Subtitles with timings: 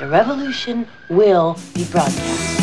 [0.00, 2.58] The revolution will be broadcast.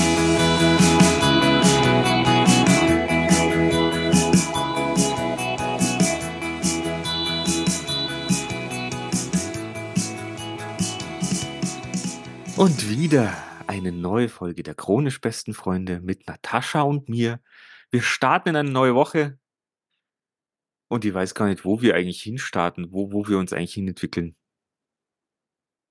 [12.58, 17.40] Und wieder eine neue Folge der chronisch besten Freunde mit Natascha und mir.
[17.92, 19.38] Wir starten in eine neue Woche
[20.88, 24.36] und ich weiß gar nicht, wo wir eigentlich hinstarten, wo, wo wir uns eigentlich hinentwickeln.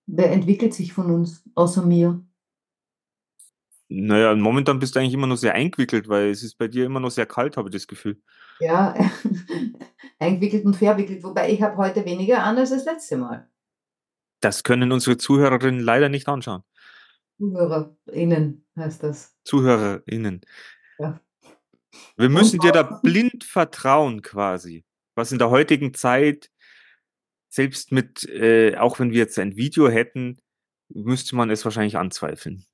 [0.06, 2.24] Wer entwickelt sich von uns, außer mir?
[3.88, 7.00] Naja, momentan bist du eigentlich immer noch sehr eingewickelt, weil es ist bei dir immer
[7.00, 8.20] noch sehr kalt, habe ich das Gefühl.
[8.58, 8.94] Ja,
[10.18, 13.48] eingewickelt und verwickelt, wobei ich habe heute weniger an als das letzte Mal.
[14.40, 16.62] Das können unsere Zuhörerinnen leider nicht anschauen.
[17.38, 19.36] ZuhörerInnen heißt das.
[19.44, 20.40] ZuhörerInnen.
[20.98, 21.20] Ja.
[22.16, 24.84] Wir müssen dir da blind vertrauen quasi.
[25.14, 26.50] Was in der heutigen Zeit,
[27.56, 30.36] selbst mit, äh, auch wenn wir jetzt ein Video hätten,
[30.92, 32.64] müsste man es wahrscheinlich anzweifeln.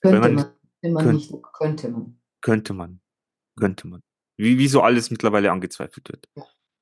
[0.00, 0.46] Könnte man- man,
[0.80, 2.20] wenn man könnt- nicht, könnte man.
[2.40, 3.00] Könnte man.
[3.58, 4.00] Könnte man.
[4.38, 6.28] Wie, wie so alles mittlerweile angezweifelt wird.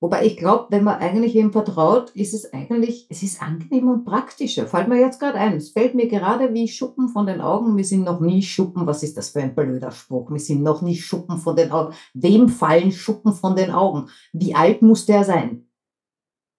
[0.00, 4.04] Wobei ich glaube, wenn man eigentlich wem vertraut, ist es eigentlich, es ist angenehmer und
[4.04, 4.68] praktischer.
[4.68, 5.56] Fällt mir jetzt gerade ein.
[5.56, 7.76] Es fällt mir gerade wie Schuppen von den Augen.
[7.76, 8.86] Wir sind noch nie Schuppen.
[8.86, 10.30] Was ist das für ein blöder Spruch?
[10.30, 11.94] Wir sind noch nie Schuppen von den Augen.
[12.14, 14.08] Wem fallen Schuppen von den Augen?
[14.32, 15.67] Wie alt muss der sein?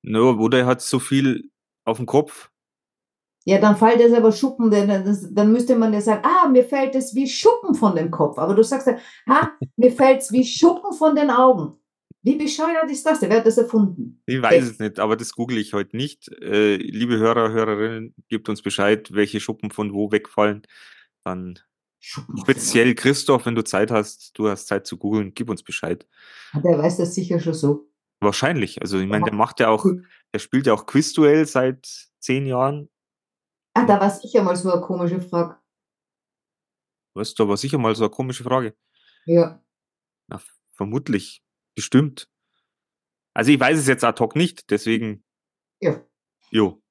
[0.01, 1.51] No, oder er hat so viel
[1.85, 2.49] auf dem Kopf.
[3.45, 6.63] Ja, dann fällt es aber Schuppen, denn das, dann müsste man ja sagen, ah, mir
[6.63, 8.37] fällt es wie Schuppen von dem Kopf.
[8.37, 11.79] Aber du sagst ja, ah, mir fällt es wie Schuppen von den Augen.
[12.21, 13.21] Wie bescheuert ist das?
[13.21, 14.21] Der hat das erfunden.
[14.25, 16.29] Ich weiß es nicht, aber das google ich heute nicht.
[16.41, 20.63] Äh, liebe Hörer, Hörerinnen, gebt uns Bescheid, welche Schuppen von wo wegfallen.
[21.23, 21.59] Dann
[21.99, 26.05] Schuppen speziell Christoph, wenn du Zeit hast, du hast Zeit zu googeln, gib uns Bescheid.
[26.53, 27.88] Der weiß das sicher schon so.
[28.21, 28.81] Wahrscheinlich.
[28.81, 29.85] Also ich meine, der macht ja auch,
[30.33, 31.85] der spielt ja auch Quizduell seit
[32.19, 32.89] zehn Jahren.
[33.73, 35.57] Ah, da war sicher mal so eine komische Frage.
[37.15, 38.75] Du, da war sicher mal so eine komische Frage.
[39.25, 39.61] Ja.
[40.27, 40.41] Na,
[40.73, 41.43] vermutlich.
[41.75, 42.29] Bestimmt.
[43.33, 45.23] Also ich weiß es jetzt ad hoc nicht, deswegen,
[45.79, 46.03] Ja.
[46.51, 46.81] jo.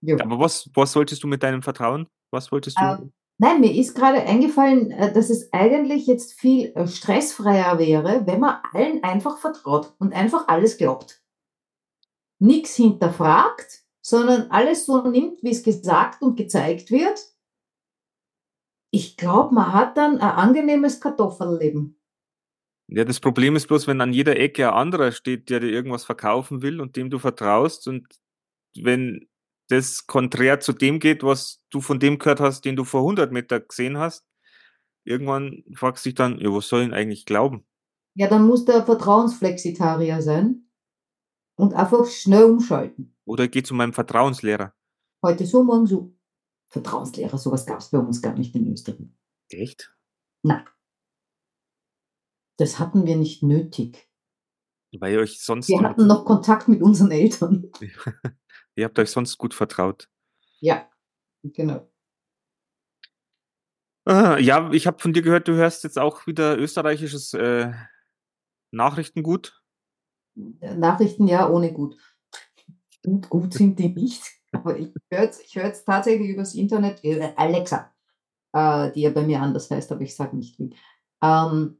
[0.00, 0.16] ja.
[0.20, 2.08] Aber was, was wolltest du mit deinem Vertrauen?
[2.30, 2.84] Was wolltest du?
[2.84, 8.26] Ähm, Nein, mir ist gerade eingefallen, äh, dass es eigentlich jetzt viel äh, stressfreier wäre,
[8.26, 11.22] wenn man allen einfach vertraut und einfach alles glaubt.
[12.38, 17.18] Nichts hinterfragt, sondern alles so nimmt, wie es gesagt und gezeigt wird.
[18.92, 21.98] Ich glaube, man hat dann ein angenehmes Kartoffelleben.
[22.86, 26.04] Ja, das Problem ist bloß, wenn an jeder Ecke ein anderer steht, der dir irgendwas
[26.04, 28.06] verkaufen will und dem du vertraust und
[28.76, 29.26] wenn
[29.68, 33.32] das konträr zu dem geht, was du von dem gehört hast, den du vor 100
[33.32, 34.26] Meter gesehen hast,
[35.04, 37.66] irgendwann fragst du dich dann, ja, was soll ich denn eigentlich glauben?
[38.14, 40.68] Ja, dann muss der Vertrauensflexitarier sein
[41.56, 43.16] und einfach schnell umschalten.
[43.24, 44.74] Oder geh zu meinem Vertrauenslehrer.
[45.22, 46.14] Heute so, morgen so.
[46.68, 49.08] Vertrauenslehrer, sowas gab es bei uns gar nicht in Österreich.
[49.50, 49.96] Echt?
[50.42, 50.64] Nein.
[52.58, 54.08] Das hatten wir nicht nötig.
[54.98, 57.70] Weil ihr euch sonst, Wir hatten noch Kontakt mit unseren Eltern.
[58.76, 60.08] ihr habt euch sonst gut vertraut.
[60.60, 60.88] Ja,
[61.42, 61.88] genau.
[64.06, 67.72] Ah, ja, ich habe von dir gehört, du hörst jetzt auch wieder österreichisches äh,
[68.70, 69.62] Nachrichtengut.
[70.34, 71.96] Nachrichten ja, ohne gut.
[73.02, 74.22] Gut, gut sind die nicht.
[74.52, 77.92] Aber ich höre jetzt, ich tatsächlich übers Internet, äh, Alexa,
[78.52, 80.74] äh, die ja bei mir anders heißt, aber ich sage nicht wie.
[81.22, 81.78] Ähm,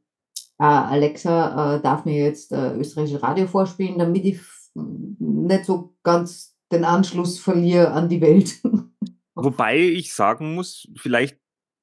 [0.58, 4.40] äh, Alexa äh, darf mir jetzt äh, österreichische Radio vorspielen, damit ich
[4.74, 8.60] nicht so ganz den Anschluss verliere an die Welt.
[9.34, 11.38] Wobei ich sagen muss, vielleicht,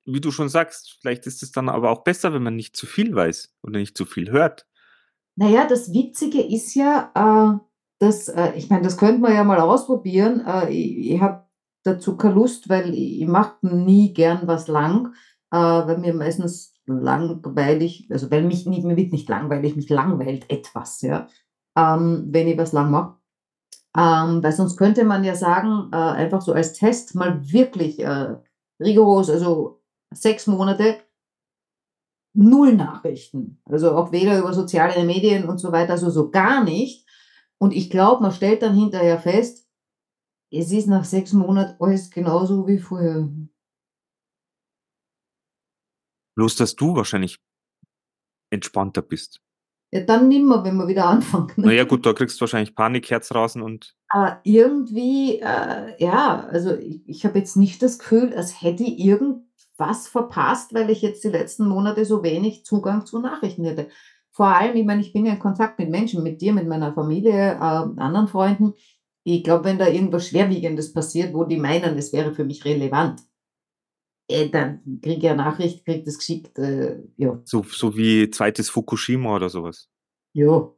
[0.05, 2.85] wie du schon sagst, vielleicht ist es dann aber auch besser, wenn man nicht zu
[2.85, 4.65] viel weiß oder nicht zu viel hört.
[5.35, 7.59] Naja, das Witzige ist ja, äh,
[7.99, 10.43] dass, äh, ich meine, das könnte man ja mal ausprobieren.
[10.45, 11.45] Äh, ich ich habe
[11.83, 15.13] dazu keine Lust, weil ich, ich mache nie gern was lang,
[15.51, 20.49] äh, weil mir meistens langweilig, also weil mich nicht, mir wird nicht langweilig, mich langweilt
[20.49, 21.27] etwas, ja,
[21.77, 23.20] ähm, wenn ich was lang mache.
[23.97, 28.35] Ähm, weil sonst könnte man ja sagen, äh, einfach so als Test mal wirklich äh,
[28.79, 29.81] rigoros, also
[30.13, 31.01] sechs Monate
[32.33, 33.61] null Nachrichten.
[33.65, 37.05] Also auch weder über soziale Medien und so weiter, also so gar nicht.
[37.57, 39.67] Und ich glaube, man stellt dann hinterher fest,
[40.51, 43.29] es ist nach sechs Monaten alles genauso wie vorher.
[46.35, 47.39] Bloß, dass du wahrscheinlich
[48.51, 49.41] entspannter bist.
[49.91, 51.51] Ja, dann nimmer, wenn wir wieder anfangen.
[51.57, 51.67] ne?
[51.67, 57.25] Naja, gut, da kriegst du wahrscheinlich Panikherzrasen und Aber irgendwie, äh, ja, also ich, ich
[57.25, 61.67] habe jetzt nicht das Gefühl, als hätte ich irgendwas verpasst, weil ich jetzt die letzten
[61.67, 63.89] Monate so wenig Zugang zu Nachrichten hätte.
[64.31, 66.93] Vor allem, ich meine, ich bin ja in Kontakt mit Menschen, mit dir, mit meiner
[66.93, 68.73] Familie, äh, anderen Freunden.
[69.23, 73.21] ich glaube, wenn da irgendwas Schwerwiegendes passiert, wo die meinen, es wäre für mich relevant,
[74.51, 77.41] dann kriege ich eine Nachricht, kriege das geschickt, äh, ja.
[77.45, 79.89] So, so wie zweites Fukushima oder sowas.
[80.33, 80.71] Ja.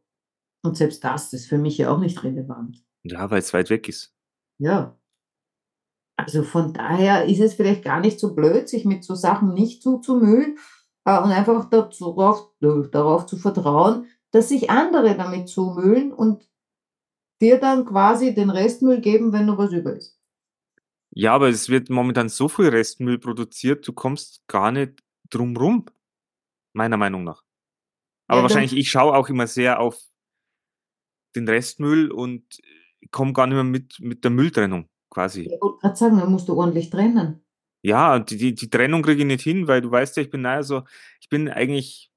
[0.63, 2.83] Und selbst das ist für mich ja auch nicht relevant.
[3.03, 4.15] Ja, weil es weit weg ist.
[4.59, 4.97] Ja.
[6.15, 9.81] Also von daher ist es vielleicht gar nicht so blöd, sich mit so Sachen nicht
[9.81, 10.57] zuzumühlen
[11.05, 16.47] äh, und einfach dazu, darauf, darauf zu vertrauen, dass sich andere damit zumühlen und
[17.41, 20.19] dir dann quasi den Restmüll geben, wenn noch was über ist.
[21.15, 25.85] Ja, aber es wird momentan so viel Restmüll produziert, du kommst gar nicht drum rum.
[26.73, 27.43] Meiner Meinung nach.
[28.27, 29.99] Aber Ja, wahrscheinlich, ich schaue auch immer sehr auf
[31.35, 32.59] den Restmüll und
[33.11, 35.41] komme gar nicht mehr mit, mit der Mülltrennung quasi.
[35.41, 37.45] Ich wollte gerade sagen, da musst du ordentlich trennen.
[37.83, 40.41] Ja, die, die, die Trennung kriege ich nicht hin, weil du weißt ja, ich bin
[40.41, 40.83] naja so,
[41.19, 42.11] ich bin eigentlich,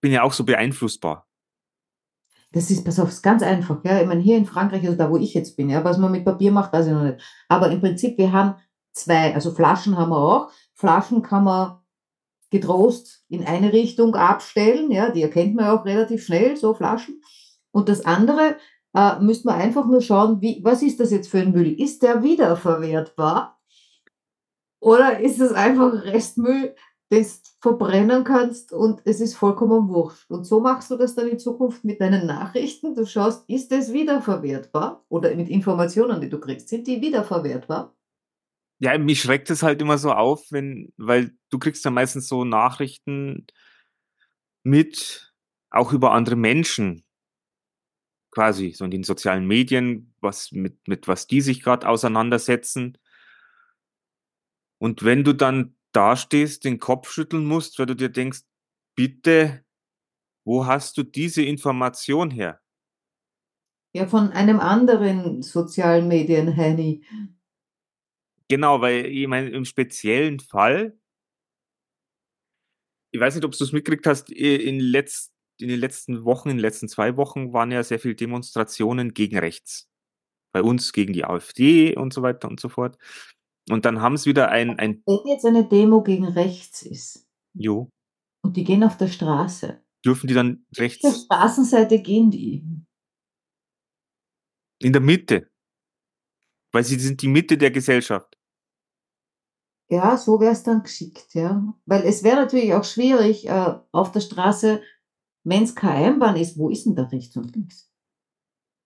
[0.00, 1.28] bin ja auch so beeinflussbar.
[2.52, 3.82] Das ist, pass auf, ist ganz einfach.
[3.84, 4.00] Ja?
[4.00, 6.24] Ich meine, hier in Frankreich, also da, wo ich jetzt bin, ja, was man mit
[6.24, 7.22] Papier macht, weiß ich noch nicht.
[7.48, 8.56] Aber im Prinzip, wir haben
[8.92, 10.50] zwei, also Flaschen haben wir auch.
[10.74, 11.78] Flaschen kann man
[12.50, 17.22] getrost in eine Richtung abstellen, ja, die erkennt man auch relativ schnell, so Flaschen.
[17.70, 18.56] Und das andere
[18.94, 21.80] äh, müsste man einfach nur schauen, wie, was ist das jetzt für ein Müll?
[21.80, 23.58] Ist der wiederverwertbar?
[24.80, 26.74] Oder ist es einfach Restmüll,
[27.12, 30.30] das verbrennen kannst und es ist vollkommen wurscht.
[30.30, 32.94] Und so machst du das dann in Zukunft mit deinen Nachrichten.
[32.94, 35.04] Du schaust, ist es wiederverwertbar?
[35.10, 37.94] Oder mit Informationen, die du kriegst, sind die wiederverwertbar?
[38.78, 42.44] Ja, mich schreckt es halt immer so auf, wenn, weil du kriegst ja meistens so
[42.44, 43.46] Nachrichten
[44.64, 45.34] mit,
[45.70, 47.04] auch über andere Menschen,
[48.30, 52.96] quasi, so in den sozialen Medien, was mit, mit was die sich gerade auseinandersetzen.
[54.78, 58.40] Und wenn du dann dastehst, den Kopf schütteln musst, weil du dir denkst,
[58.94, 59.64] bitte,
[60.44, 62.60] wo hast du diese Information her?
[63.94, 67.04] Ja, von einem anderen sozialen Medien-Handy.
[68.48, 70.98] Genau, weil ich meine, im speziellen Fall,
[73.12, 76.56] ich weiß nicht, ob du es mitgekriegt hast, in, letzt, in den letzten Wochen, in
[76.56, 79.88] den letzten zwei Wochen waren ja sehr viele Demonstrationen gegen rechts.
[80.52, 82.98] Bei uns gegen die AfD und so weiter und so fort.
[83.70, 87.90] Und dann haben es wieder ein, ein, Wenn jetzt eine Demo gegen rechts ist jo,
[88.42, 92.64] und die gehen auf der Straße, dürfen die dann auf der rechts Straßenseite gehen die.
[94.80, 95.48] in der Mitte.
[96.72, 98.36] Weil sie sind die Mitte der Gesellschaft.
[99.90, 101.74] Ja, so wäre es dann geschickt, ja.
[101.84, 104.82] Weil es wäre natürlich auch schwierig äh, auf der Straße,
[105.44, 107.92] wenn es keine Einbahn ist, wo ist denn da rechts und links?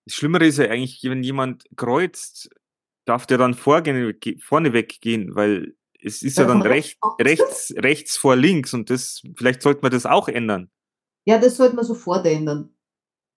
[0.07, 2.51] Das Schlimmere ist ja eigentlich, wenn jemand kreuzt,
[3.07, 6.99] darf der dann vorgehen, ge- vorne weggehen, weil es ist ja Weil dann von recht,
[7.21, 10.71] rechts rechts, rechts vor links und das, vielleicht sollte man das auch ändern.
[11.27, 12.77] Ja, das sollte man sofort ändern.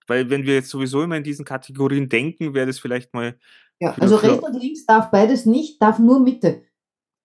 [0.06, 3.38] Weil wenn wir jetzt sowieso immer in diesen Kategorien denken, wäre das vielleicht mal,
[3.80, 6.64] Ja, also rechts und links darf beides nicht, darf nur Mitte.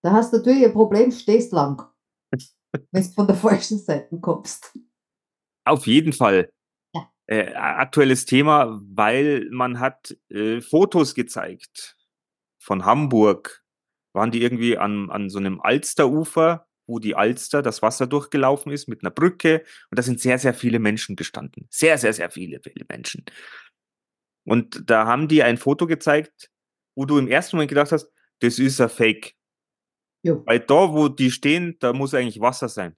[0.02, 1.82] Da hast du natürlich ein Problem, stehst lang,
[2.92, 4.76] wenn du von der falschen Seite kommst.
[5.64, 6.48] auf jeden Fall
[6.94, 7.10] Ja.
[7.26, 11.95] äh, aktuelles Thema, weil man hat äh, Fotos gezeigt
[12.66, 13.62] von Hamburg.
[14.12, 18.88] Waren die irgendwie an, an so einem Alsterufer, wo die Alster, das Wasser durchgelaufen ist
[18.88, 21.68] mit einer Brücke und da sind sehr, sehr viele Menschen gestanden.
[21.70, 23.24] Sehr, sehr, sehr viele, viele Menschen.
[24.44, 26.50] Und da haben die ein Foto gezeigt,
[26.96, 29.34] wo du im ersten Moment gedacht hast, das ist ein Fake.
[30.22, 30.42] Jo.
[30.46, 32.96] Weil da, wo die stehen, da muss eigentlich Wasser sein.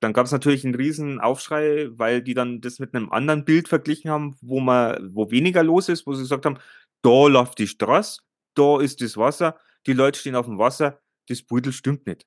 [0.00, 3.68] Dann gab es natürlich einen riesen Aufschrei, weil die dann das mit einem anderen Bild
[3.68, 6.58] verglichen haben, wo man, wo weniger los ist, wo sie gesagt haben,
[7.02, 8.20] da läuft die Straße,
[8.54, 12.26] da ist das Wasser, die Leute stehen auf dem Wasser, das Beutel stimmt nicht.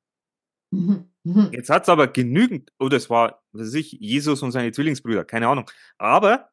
[0.72, 1.12] Mhm.
[1.24, 1.50] Mhm.
[1.52, 5.48] Jetzt hat's aber genügend, oder es war, was weiß ich, Jesus und seine Zwillingsbrüder, keine
[5.48, 5.70] Ahnung.
[5.98, 6.50] Aber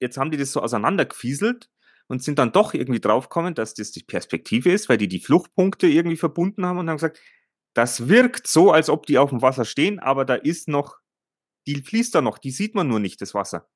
[0.00, 1.70] jetzt haben die das so auseinandergefieselt
[2.06, 5.86] und sind dann doch irgendwie draufgekommen, dass das die Perspektive ist, weil die die Fluchtpunkte
[5.86, 7.20] irgendwie verbunden haben und haben gesagt,
[7.74, 10.98] das wirkt so, als ob die auf dem Wasser stehen, aber da ist noch,
[11.66, 13.68] die fließt da noch, die sieht man nur nicht, das Wasser.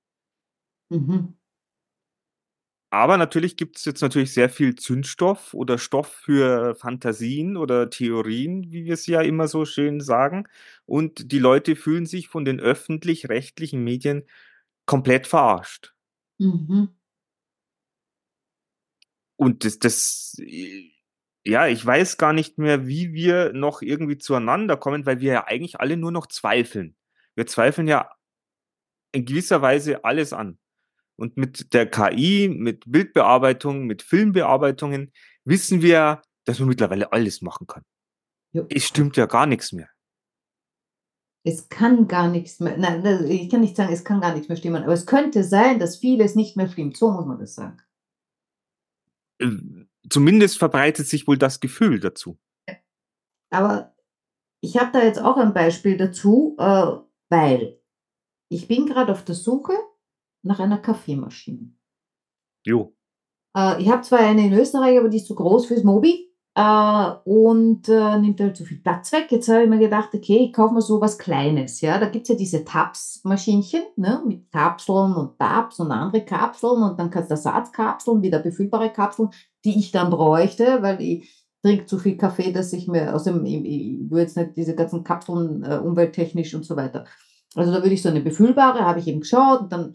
[0.88, 1.38] Mhm.
[2.90, 8.72] Aber natürlich gibt es jetzt natürlich sehr viel Zündstoff oder Stoff für Fantasien oder Theorien,
[8.72, 10.48] wie wir es ja immer so schön sagen.
[10.86, 14.24] Und die Leute fühlen sich von den öffentlich-rechtlichen Medien
[14.86, 15.94] komplett verarscht.
[16.38, 16.88] Mhm.
[19.36, 20.36] Und das, das,
[21.48, 25.46] ja, ich weiß gar nicht mehr, wie wir noch irgendwie zueinander kommen, weil wir ja
[25.46, 26.94] eigentlich alle nur noch zweifeln.
[27.36, 28.10] Wir zweifeln ja
[29.12, 30.58] in gewisser Weise alles an.
[31.16, 35.10] Und mit der KI, mit Bildbearbeitung, mit Filmbearbeitungen
[35.44, 37.82] wissen wir, dass man mittlerweile alles machen kann.
[38.52, 38.66] Jo.
[38.68, 39.88] Es stimmt ja gar nichts mehr.
[41.44, 44.56] es kann gar nichts mehr, nein, ich kann nicht sagen, es kann gar nichts mehr
[44.56, 46.98] stimmen, aber es könnte sein, dass vieles nicht mehr stimmt.
[46.98, 47.78] So muss man das sagen.
[49.38, 52.38] Äh, zumindest verbreitet sich wohl das Gefühl dazu.
[53.50, 53.94] Aber
[54.62, 56.92] ich habe da jetzt auch ein Beispiel dazu, äh,
[57.30, 57.80] weil
[58.50, 59.72] ich bin gerade auf der Suche
[60.42, 61.74] nach einer Kaffeemaschine.
[62.66, 62.94] Jo.
[63.56, 67.10] Äh, ich habe zwar eine in Österreich, aber die ist zu groß fürs Mobi äh,
[67.24, 69.26] und äh, nimmt halt zu viel Platz weg.
[69.30, 71.80] Jetzt habe ich mir gedacht, okay, ich kaufe mir so was Kleines.
[71.80, 71.98] Ja?
[71.98, 74.22] Da gibt es ja diese Tabs-Maschinchen ne?
[74.26, 79.30] mit Kapseln und Tabs und andere Kapseln und dann kannst du Ersatzkapseln, wieder befüllbare Kapseln,
[79.64, 83.44] die ich dann bräuchte, weil ich trinke zu viel Kaffee, dass ich mir aus dem,
[83.44, 87.04] ich, ich will jetzt nicht diese ganzen Kapseln äh, umwelttechnisch und so weiter.
[87.54, 89.94] Also da würde ich so eine befüllbare, habe ich eben geschaut und dann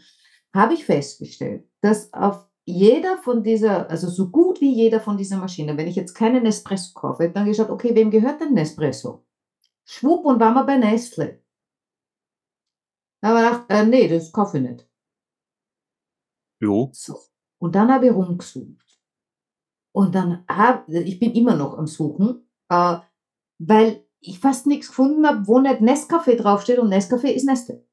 [0.53, 5.37] habe ich festgestellt, dass auf jeder von dieser, also so gut wie jeder von dieser
[5.37, 9.25] Maschinen, wenn ich jetzt keinen Nespresso kaufe, dann geschaut, okay, wem gehört denn Nespresso?
[9.85, 11.41] Schwupp und waren wir bei Nestle.
[13.21, 14.87] Da habe ich gedacht, äh, nee, das kaufe ich nicht.
[16.61, 16.89] Jo.
[16.93, 17.19] So.
[17.59, 18.99] Und dann habe ich rumgesucht.
[19.93, 22.97] Und dann habe ich bin immer noch am Suchen, äh,
[23.59, 27.85] weil ich fast nichts gefunden habe, wo nicht Nescafé draufsteht und Nescafé ist Nestle.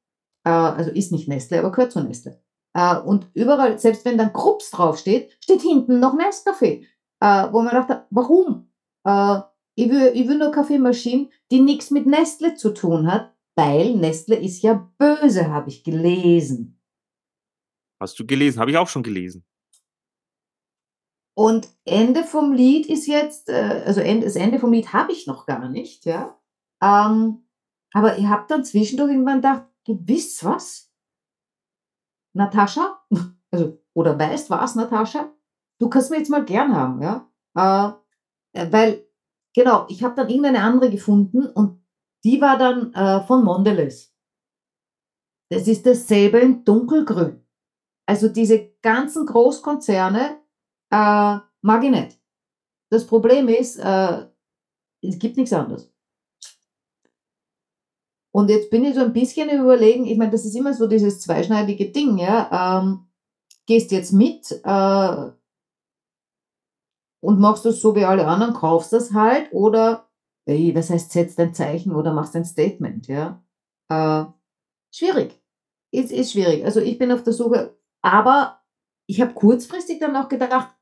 [0.45, 2.41] Äh, also ist nicht Nestle, aber gehört zu Nestle.
[2.73, 6.85] Äh, und überall, selbst wenn dann Krups draufsteht, steht hinten noch Nescafé.
[7.19, 8.71] Äh, wo man dachte, warum?
[9.05, 9.41] Äh,
[9.75, 14.35] ich, will, ich will nur Kaffeemaschinen, die nichts mit Nestle zu tun hat, weil Nestle
[14.35, 16.79] ist ja böse, habe ich gelesen.
[17.99, 18.59] Hast du gelesen?
[18.59, 19.45] Habe ich auch schon gelesen.
[21.37, 25.69] Und Ende vom Lied ist jetzt, also das Ende vom Lied habe ich noch gar
[25.69, 26.37] nicht, ja.
[26.81, 27.45] Ähm,
[27.93, 30.90] aber ihr habt dann zwischendurch irgendwann gedacht, du wisst was?
[32.33, 33.01] Natascha,
[33.51, 35.33] also, oder weißt was, Natascha?
[35.79, 37.29] Du kannst mir jetzt mal gern haben, ja.
[37.55, 39.05] Äh, weil,
[39.55, 41.81] genau, ich habe dann irgendeine andere gefunden und
[42.23, 44.13] die war dann äh, von Mondelez.
[45.49, 47.45] Das ist dasselbe in dunkelgrün.
[48.05, 50.39] Also diese ganzen Großkonzerne
[50.91, 52.19] äh, mag ich nicht.
[52.89, 54.27] Das Problem ist, äh,
[55.01, 55.90] es gibt nichts anderes.
[58.33, 61.19] Und jetzt bin ich so ein bisschen überlegen, ich meine, das ist immer so dieses
[61.21, 62.81] zweischneidige Ding, ja.
[62.81, 63.07] Ähm,
[63.65, 65.31] gehst jetzt mit äh,
[67.21, 70.09] und machst das so wie alle anderen, kaufst das halt oder,
[70.45, 73.43] ey, das heißt, setzt ein Zeichen oder machst ein Statement, ja.
[73.89, 74.25] Äh,
[74.93, 75.39] schwierig.
[75.93, 76.63] Ist, ist schwierig.
[76.63, 78.61] Also ich bin auf der Suche, aber
[79.07, 80.73] ich habe kurzfristig dann auch gedacht,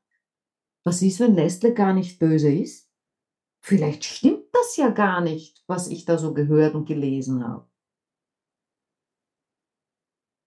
[0.84, 2.88] was ist, wenn Nestle gar nicht böse ist?
[3.62, 7.68] Vielleicht stimmt das ja gar nicht, was ich da so gehört und gelesen habe.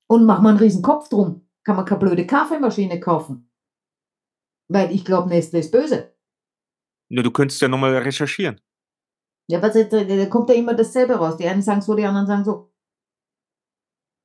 [0.10, 1.48] Und mach mal einen riesen Kopf drum.
[1.64, 3.50] Kann man keine blöde Kaffeemaschine kaufen.
[4.70, 6.14] Weil ich glaube, Nestle ist böse.
[7.10, 8.60] Ja, du könntest ja nochmal recherchieren.
[9.48, 11.38] Ja, aber da kommt ja immer dasselbe raus.
[11.38, 12.74] Die einen sagen so, die anderen sagen so.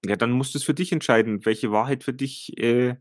[0.04, 2.96] Ja, dann musst du es für dich entscheiden, welche Wahrheit für dich äh,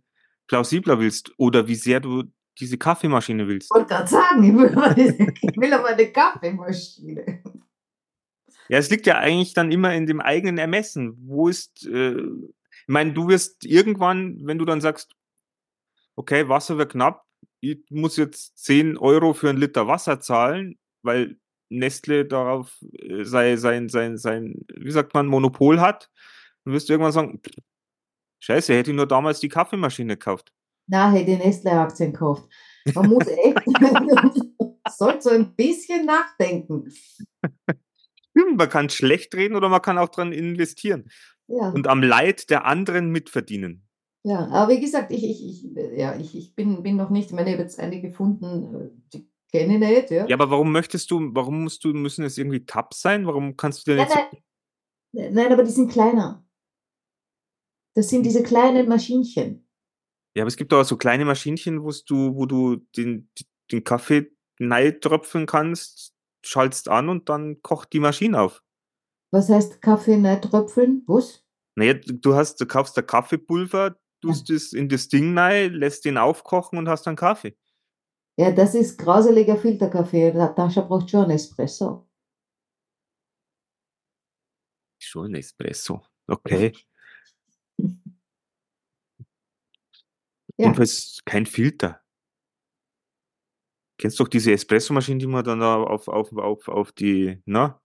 [0.47, 2.23] plausibler willst oder wie sehr du
[2.59, 3.69] diese Kaffeemaschine willst.
[3.71, 7.43] Ich wollte gerade sagen, ich will, ich will aber eine Kaffeemaschine.
[8.69, 11.17] Ja, es liegt ja eigentlich dann immer in dem eigenen Ermessen.
[11.21, 15.15] Wo ist, äh, ich meine, du wirst irgendwann, wenn du dann sagst,
[16.15, 17.25] okay, Wasser wird knapp,
[17.61, 21.37] ich muss jetzt 10 Euro für einen Liter Wasser zahlen, weil
[21.69, 26.09] Nestle darauf äh, sein, sein, sein, sein, wie sagt man, Monopol hat,
[26.63, 27.41] dann wirst du irgendwann sagen,
[28.39, 30.53] scheiße, hätte ich nur damals die Kaffeemaschine gekauft.
[30.87, 32.47] Na, hätte ich Nestle-Aktien gekauft.
[32.93, 33.57] Man muss echt,
[34.97, 36.89] sollte so ein bisschen nachdenken.
[38.31, 41.09] Stimmt, man kann schlecht reden oder man kann auch dran investieren.
[41.47, 41.69] Ja.
[41.69, 43.87] Und am Leid der anderen mitverdienen.
[44.23, 47.33] Ja, aber wie gesagt, ich, ich, ich, ja, ich, ich bin, bin noch nicht, ich
[47.33, 50.11] meine, ich habe jetzt eine gefunden, die kenne ich nicht.
[50.11, 50.27] Ja.
[50.27, 53.25] Ja, aber warum möchtest du, warum musst du, müssen es irgendwie Tabs sein?
[53.25, 54.43] Warum kannst du denn Nein, jetzt.
[55.13, 56.45] nein, nein, aber die sind kleiner.
[57.95, 59.66] Das sind diese kleinen Maschinchen.
[60.37, 63.27] Ja, aber es gibt auch so kleine Maschinchen, wo du, wo du den,
[63.71, 66.13] den Kaffee tröpfeln kannst,
[66.45, 68.61] schaltest an und dann kocht die Maschine auf.
[69.31, 71.01] Was heißt Kaffee tröpfeln?
[71.07, 71.43] Was?
[71.73, 76.19] Naja, du hast, du kaufst da Kaffeepulver, tust es in das Ding rein, lässt den
[76.19, 77.57] aufkochen und hast dann Kaffee.
[78.37, 80.33] Ja, das ist grauseliger Filterkaffee.
[80.33, 82.07] Natascha braucht schon einen Espresso.
[84.99, 86.03] Schon ein Espresso.
[86.27, 86.73] Okay.
[90.57, 90.65] Ja.
[90.65, 92.01] Jedenfalls kein Filter.
[93.99, 97.81] Kennst doch diese Espressomaschine, die man dann da auf, auf, auf, auf die, na,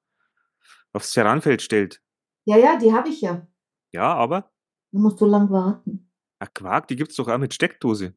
[0.92, 2.02] aufs Ceranfeld stellt.
[2.44, 3.46] Ja, ja, die habe ich ja.
[3.92, 4.52] Ja, aber,
[4.90, 6.10] Du musst so lang warten.
[6.38, 8.14] ach Quark, die gibt's doch auch mit Steckdose.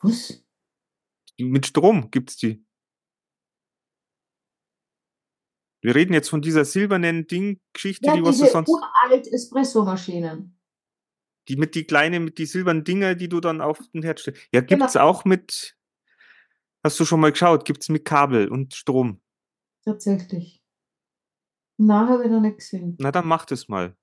[0.00, 0.42] Was?
[1.38, 2.64] Mit Strom gibt's die.
[5.82, 8.68] Wir reden jetzt von dieser silbernen Ding-Geschichte, Ja, die was du sonst.
[8.68, 10.58] uralt Espressomaschinen.
[11.48, 14.40] Die mit die kleinen, mit die silbernen Dinger, die du dann auf den Herd stellst.
[14.52, 14.84] Ja, Genau.
[14.84, 15.76] gibt's auch mit.
[16.84, 17.64] Hast du schon mal geschaut?
[17.64, 19.20] Gibt's mit Kabel und Strom?
[19.84, 20.62] Tatsächlich.
[21.78, 22.96] Na, habe ich noch nicht gesehen.
[23.00, 23.96] Na, dann mach das mal.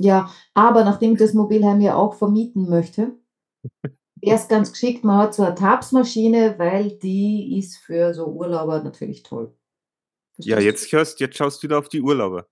[0.00, 3.18] Ja, aber nachdem ich das Mobilheim ja auch vermieten möchte,
[4.20, 8.82] wäre es ganz geschickt, man hat so eine Tabsmaschine, weil die ist für so Urlauber
[8.82, 9.56] natürlich toll.
[10.38, 10.64] Ja, Verstehst du?
[10.66, 12.46] jetzt hörst, jetzt schaust du wieder auf die Urlauber.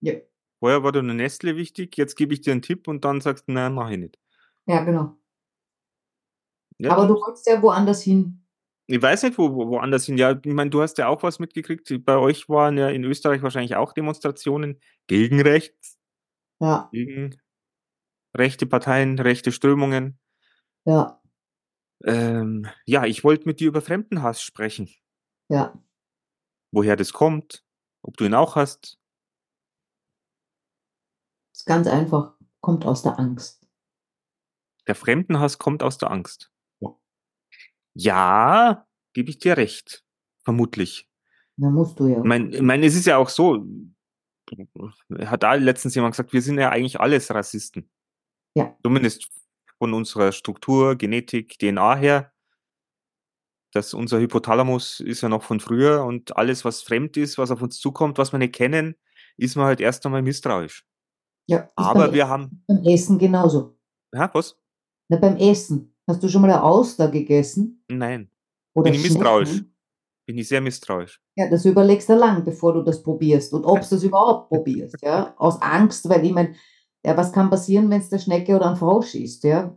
[0.00, 0.14] Ja.
[0.64, 3.46] Vorher war dir eine Nestle wichtig, jetzt gebe ich dir einen Tipp und dann sagst
[3.48, 4.18] du, nein, mach ich nicht.
[4.64, 5.14] Ja, genau.
[6.78, 8.42] Ja, Aber du wolltest ja woanders hin.
[8.86, 10.16] Ich weiß nicht, wo, wo woanders hin.
[10.16, 11.92] Ja, ich meine, du hast ja auch was mitgekriegt.
[12.06, 15.98] Bei euch waren ja in Österreich wahrscheinlich auch Demonstrationen gegen rechts,
[16.60, 17.36] Ja, gegen
[18.34, 20.18] rechte Parteien, rechte Strömungen.
[20.86, 21.20] ja,
[22.06, 24.88] Ähm, ja, ich wollte mit dir über Fremdenhass sprechen.
[25.50, 25.78] ja.
[26.72, 27.66] Woher das kommt,
[28.00, 28.98] ob du ihn auch hast.
[31.64, 32.34] Ist ganz einfach.
[32.60, 33.66] Kommt aus der Angst.
[34.86, 36.52] Der Fremdenhass kommt aus der Angst.
[36.80, 36.90] Ja.
[37.94, 40.04] Ja, gebe ich dir recht.
[40.42, 41.08] Vermutlich.
[41.56, 42.18] Da musst du ja.
[42.18, 43.64] Ich meine, mein, es ist ja auch so,
[45.20, 47.88] hat da letztens jemand gesagt, wir sind ja eigentlich alles Rassisten.
[48.52, 48.76] Ja.
[48.82, 49.30] Zumindest
[49.78, 52.32] von unserer Struktur, Genetik, DNA her.
[53.72, 57.62] Das, unser Hypothalamus ist ja noch von früher und alles, was fremd ist, was auf
[57.62, 58.96] uns zukommt, was wir nicht kennen,
[59.38, 60.86] ist man halt erst einmal misstrauisch.
[61.46, 63.76] Ja, Aber wir haben, beim Essen genauso.
[64.14, 64.56] ja, was?
[65.08, 65.94] Na, beim Essen.
[66.06, 67.84] Hast du schon mal eine Auster gegessen?
[67.88, 68.30] Nein,
[68.74, 69.62] Oder Bin ich misstrauisch.
[70.26, 71.20] Bin ich sehr misstrauisch.
[71.36, 74.96] Ja, das überlegst du lang, bevor du das probierst und ob du das überhaupt probierst,
[75.02, 75.34] ja.
[75.36, 76.54] Aus Angst, weil ich meine,
[77.04, 79.76] ja, was kann passieren, wenn es der Schnecke oder ein Frosch ist, ja?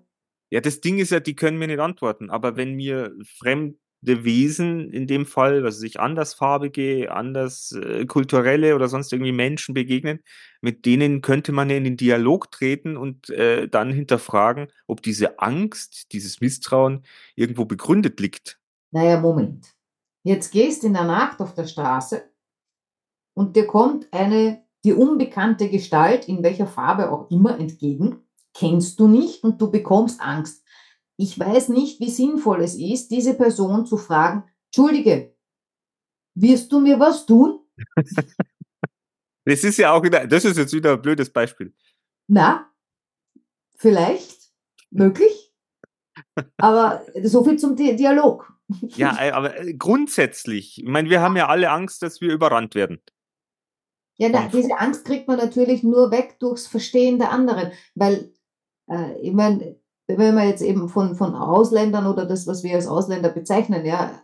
[0.50, 2.30] Ja, das Ding ist ja, die können mir nicht antworten.
[2.30, 8.88] Aber wenn mir fremde Wesen in dem Fall, also sich andersfarbige, anders äh, kulturelle oder
[8.88, 10.20] sonst irgendwie Menschen begegnen,
[10.62, 16.12] mit denen könnte man in den Dialog treten und äh, dann hinterfragen, ob diese Angst,
[16.12, 17.04] dieses Misstrauen
[17.36, 18.60] irgendwo begründet liegt.
[18.92, 19.74] Naja, Moment.
[20.24, 22.24] Jetzt gehst in der Nacht auf der Straße
[23.34, 29.08] und dir kommt eine, die unbekannte Gestalt, in welcher Farbe auch immer, entgegen, kennst du
[29.08, 30.64] nicht und du bekommst Angst.
[31.20, 35.36] Ich weiß nicht, wie sinnvoll es ist, diese Person zu fragen, Entschuldige,
[36.36, 37.60] wirst du mir was tun?
[39.48, 41.74] Das ist ja auch wieder, das ist jetzt wieder ein blödes Beispiel.
[42.28, 42.70] Na,
[43.78, 44.52] vielleicht,
[44.92, 45.54] möglich,
[46.58, 48.54] aber so viel zum Di Dialog.
[48.98, 52.76] Ja, äh, aber äh, grundsätzlich, ich meine, wir haben ja alle Angst, dass wir überrannt
[52.76, 53.02] werden.
[54.18, 58.34] Ja, na, diese Angst kriegt man natürlich nur weg durchs Verstehen der anderen, weil
[58.90, 62.88] äh, ich meine, wenn man jetzt eben von, von Ausländern oder das, was wir als
[62.88, 64.22] Ausländer bezeichnen, ja,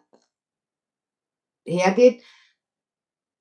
[1.65, 2.24] hergeht,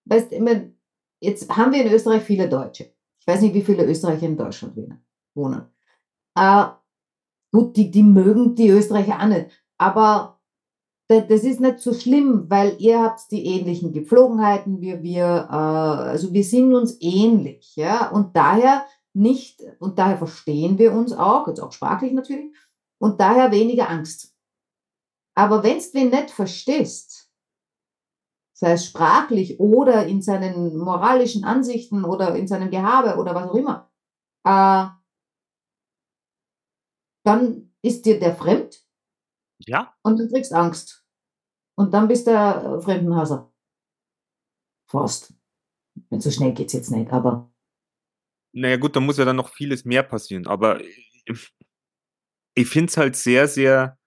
[0.07, 0.77] weißt mein,
[1.21, 2.93] jetzt haben wir in Österreich viele Deutsche.
[3.21, 4.77] Ich weiß nicht, wie viele Österreicher in Deutschland
[5.35, 5.67] wohnen.
[6.37, 6.65] Äh,
[7.53, 10.41] gut, die, die mögen die Österreicher auch nicht, aber
[11.09, 15.55] da- das ist nicht so schlimm, weil ihr habt die ähnlichen Gepflogenheiten wie wir, äh,
[15.55, 21.47] also wir sind uns ähnlich, ja, und daher nicht, und daher verstehen wir uns auch,
[21.49, 22.57] jetzt auch sprachlich natürlich,
[23.01, 24.35] und daher weniger Angst.
[25.35, 27.31] Aber wenn du wen nicht verstehst,
[28.55, 33.55] sei es sprachlich oder in seinen moralischen Ansichten oder in seinem Gehabe oder was auch
[33.55, 33.91] immer,
[34.45, 34.87] äh,
[37.25, 38.87] dann ist dir der fremd
[39.67, 41.05] Ja, und dann kriegst Angst.
[41.77, 43.53] Und dann bist du äh, Fremdenhasser.
[44.89, 45.35] Fast.
[46.11, 47.52] Wenn so schnell geht's jetzt nicht, aber
[48.53, 50.47] naja gut, da muss ja dann noch vieles mehr passieren.
[50.47, 51.53] Aber ich,
[52.55, 53.99] ich finde es halt sehr, sehr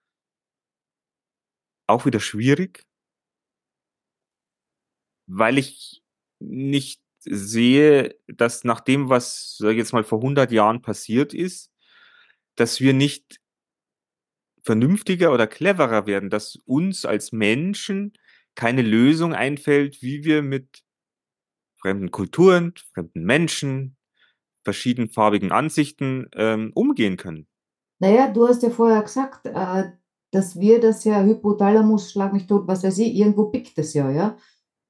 [1.88, 2.84] auch wieder schwierig,
[5.28, 6.04] weil ich
[6.40, 11.72] nicht sehe, dass nach dem, was, jetzt mal, vor 100 Jahren passiert ist,
[12.56, 13.40] dass wir nicht
[14.64, 18.14] vernünftiger oder cleverer werden, dass uns als Menschen
[18.56, 20.84] keine Lösung einfällt, wie wir mit
[21.78, 23.95] fremden Kulturen, fremden Menschen,
[24.66, 27.48] verschiedenfarbigen Ansichten ähm, umgehen können.
[28.00, 29.84] naja, du hast ja vorher gesagt, äh,
[30.32, 34.10] dass wir das ja Hypothalamus, schlag mich tot, was weiß ich, irgendwo pickt es ja,
[34.12, 34.38] ja.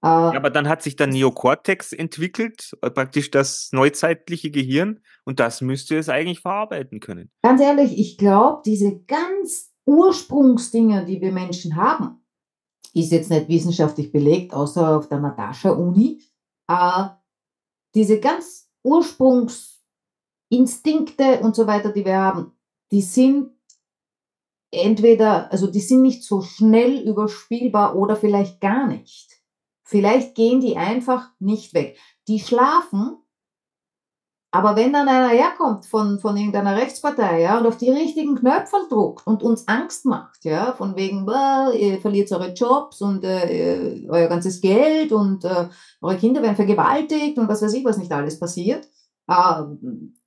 [0.04, 5.40] Äh, Ja, aber dann hat sich der Neokortex entwickelt, äh, praktisch das neuzeitliche Gehirn, und
[5.40, 7.30] das müsste es eigentlich verarbeiten können.
[7.44, 12.26] Ganz ehrlich, ich glaube, diese ganz Ursprungsdinger, die wir Menschen haben,
[12.94, 16.24] ist jetzt nicht wissenschaftlich belegt, außer auf der Natascha-Uni.
[16.68, 17.04] Äh,
[17.94, 22.54] diese ganz Ursprungsinstinkte und so weiter, die wir haben,
[22.92, 23.52] die sind
[24.72, 29.42] entweder, also die sind nicht so schnell überspielbar oder vielleicht gar nicht.
[29.84, 32.00] Vielleicht gehen die einfach nicht weg.
[32.28, 33.18] Die schlafen,
[34.56, 38.78] aber wenn dann einer herkommt von, von irgendeiner Rechtspartei, ja, und auf die richtigen Knöpfe
[38.90, 44.08] druckt und uns Angst macht, ja, von wegen, äh, ihr verliert eure Jobs und äh,
[44.08, 45.68] euer ganzes Geld und äh,
[46.02, 48.88] eure Kinder werden vergewaltigt und was weiß ich, was nicht alles passiert.
[49.28, 49.64] Äh,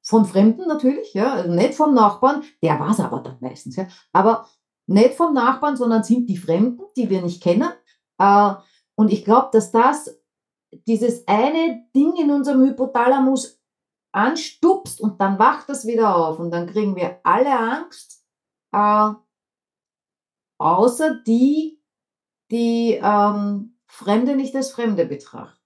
[0.02, 3.86] von Fremden natürlich, ja, also nicht vom Nachbarn, der war es aber dann meistens, ja,
[4.12, 4.46] aber
[4.86, 7.70] nicht vom Nachbarn, sondern sind die Fremden, die wir nicht kennen.
[8.18, 8.52] Äh,
[8.94, 10.20] und ich glaube, dass das
[10.86, 13.57] dieses eine Ding in unserem Hypothalamus
[14.12, 18.24] anstupst und dann wacht das wieder auf und dann kriegen wir alle Angst,
[18.72, 19.10] äh,
[20.58, 21.80] außer die,
[22.50, 25.58] die ähm, Fremde nicht als Fremde betrachten.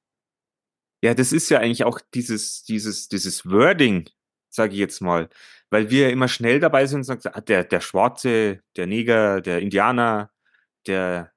[1.04, 4.08] Ja, das ist ja eigentlich auch dieses, dieses, dieses Wording,
[4.48, 5.28] sage ich jetzt mal,
[5.70, 9.60] weil wir immer schnell dabei sind und sagen, ah, der, der Schwarze, der Neger, der
[9.60, 10.30] Indianer,
[10.86, 11.32] der,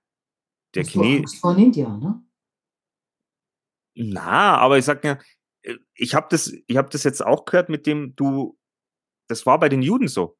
[0.76, 1.40] der Chinesier.
[1.40, 2.24] von Indianer?
[3.96, 5.18] Na, aber ich sag ja,
[5.94, 8.58] ich habe das, ich habe das jetzt auch gehört mit dem, du,
[9.28, 10.38] das war bei den Juden so.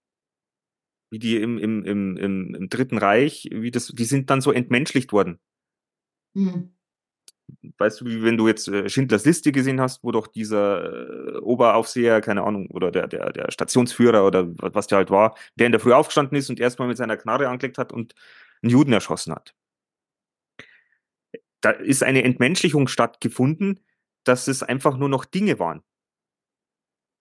[1.12, 4.52] Wie die im, im, im, im, im Dritten Reich, wie das, die sind dann so
[4.52, 5.40] entmenschlicht worden.
[6.34, 6.76] Mhm.
[7.78, 11.38] Weißt du, wie wenn du jetzt äh, Schindlers Liste gesehen hast, wo doch dieser äh,
[11.38, 15.72] Oberaufseher, keine Ahnung, oder der, der, der Stationsführer oder was der halt war, der in
[15.72, 18.16] der Früh aufgestanden ist und erstmal mit seiner Knarre angelegt hat und
[18.64, 19.56] einen Juden erschossen hat.
[21.62, 23.80] Da ist eine Entmenschlichung stattgefunden,
[24.26, 25.84] dass es einfach nur noch Dinge waren.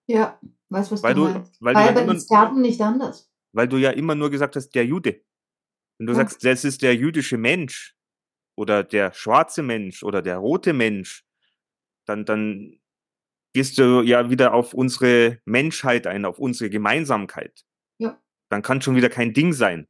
[0.07, 0.39] Ja,
[0.71, 1.63] weißt was weil du, du meinst.
[1.63, 3.31] Weil, weil du bei den Sklaven nicht anders.
[3.53, 5.23] Weil du ja immer nur gesagt hast, der Jude.
[5.99, 6.19] Wenn du ja.
[6.19, 7.95] sagst, das ist der jüdische Mensch
[8.57, 11.25] oder der schwarze Mensch oder der rote Mensch,
[12.07, 12.81] dann, dann
[13.55, 17.65] gehst du ja wieder auf unsere Menschheit ein, auf unsere Gemeinsamkeit.
[17.99, 18.21] Ja.
[18.51, 19.87] Dann kann schon wieder kein Ding sein.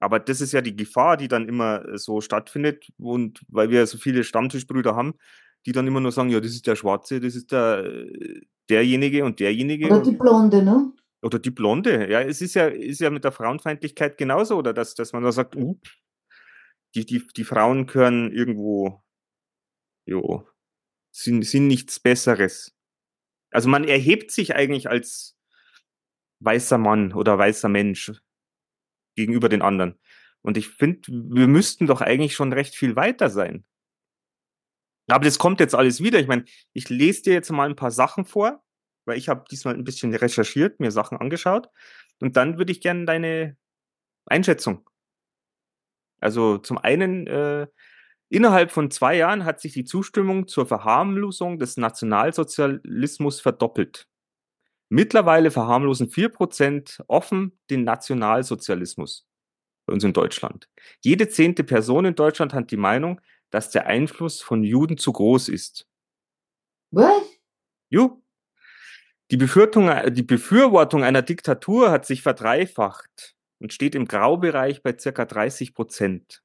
[0.00, 2.88] Aber das ist ja die Gefahr, die dann immer so stattfindet.
[2.98, 5.14] Und weil wir so viele Stammtischbrüder haben,
[5.66, 8.06] die dann immer nur sagen, ja, das ist der Schwarze, das ist der,
[8.68, 9.86] derjenige und derjenige.
[9.86, 10.92] Oder die Blonde, ne?
[11.22, 14.94] Oder die Blonde, ja, es ist ja, ist ja mit der Frauenfeindlichkeit genauso, oder dass,
[14.94, 15.78] dass man da sagt, uh,
[16.94, 19.02] die, die, die Frauen gehören irgendwo,
[20.04, 20.46] jo,
[21.12, 22.74] sind, sind nichts Besseres.
[23.50, 25.38] Also man erhebt sich eigentlich als
[26.40, 28.12] weißer Mann oder weißer Mensch
[29.14, 29.98] gegenüber den anderen.
[30.40, 33.64] Und ich finde, wir müssten doch eigentlich schon recht viel weiter sein.
[35.12, 36.18] Aber das kommt jetzt alles wieder.
[36.18, 38.62] Ich meine, ich lese dir jetzt mal ein paar Sachen vor,
[39.04, 41.68] weil ich habe diesmal ein bisschen recherchiert, mir Sachen angeschaut.
[42.20, 43.56] Und dann würde ich gerne deine
[44.26, 44.88] Einschätzung.
[46.20, 47.66] Also zum einen, äh,
[48.28, 54.06] innerhalb von zwei Jahren hat sich die Zustimmung zur Verharmlosung des Nationalsozialismus verdoppelt.
[54.88, 59.26] Mittlerweile verharmlosen vier Prozent offen den Nationalsozialismus
[59.86, 60.68] bei uns in Deutschland.
[61.00, 63.20] Jede zehnte Person in Deutschland hat die Meinung,
[63.52, 65.86] dass der Einfluss von Juden zu groß ist.
[66.90, 67.22] Was?
[67.90, 68.22] Jo.
[69.30, 75.74] Die, die Befürwortung einer Diktatur hat sich verdreifacht und steht im Graubereich bei circa 30
[75.74, 76.42] Prozent.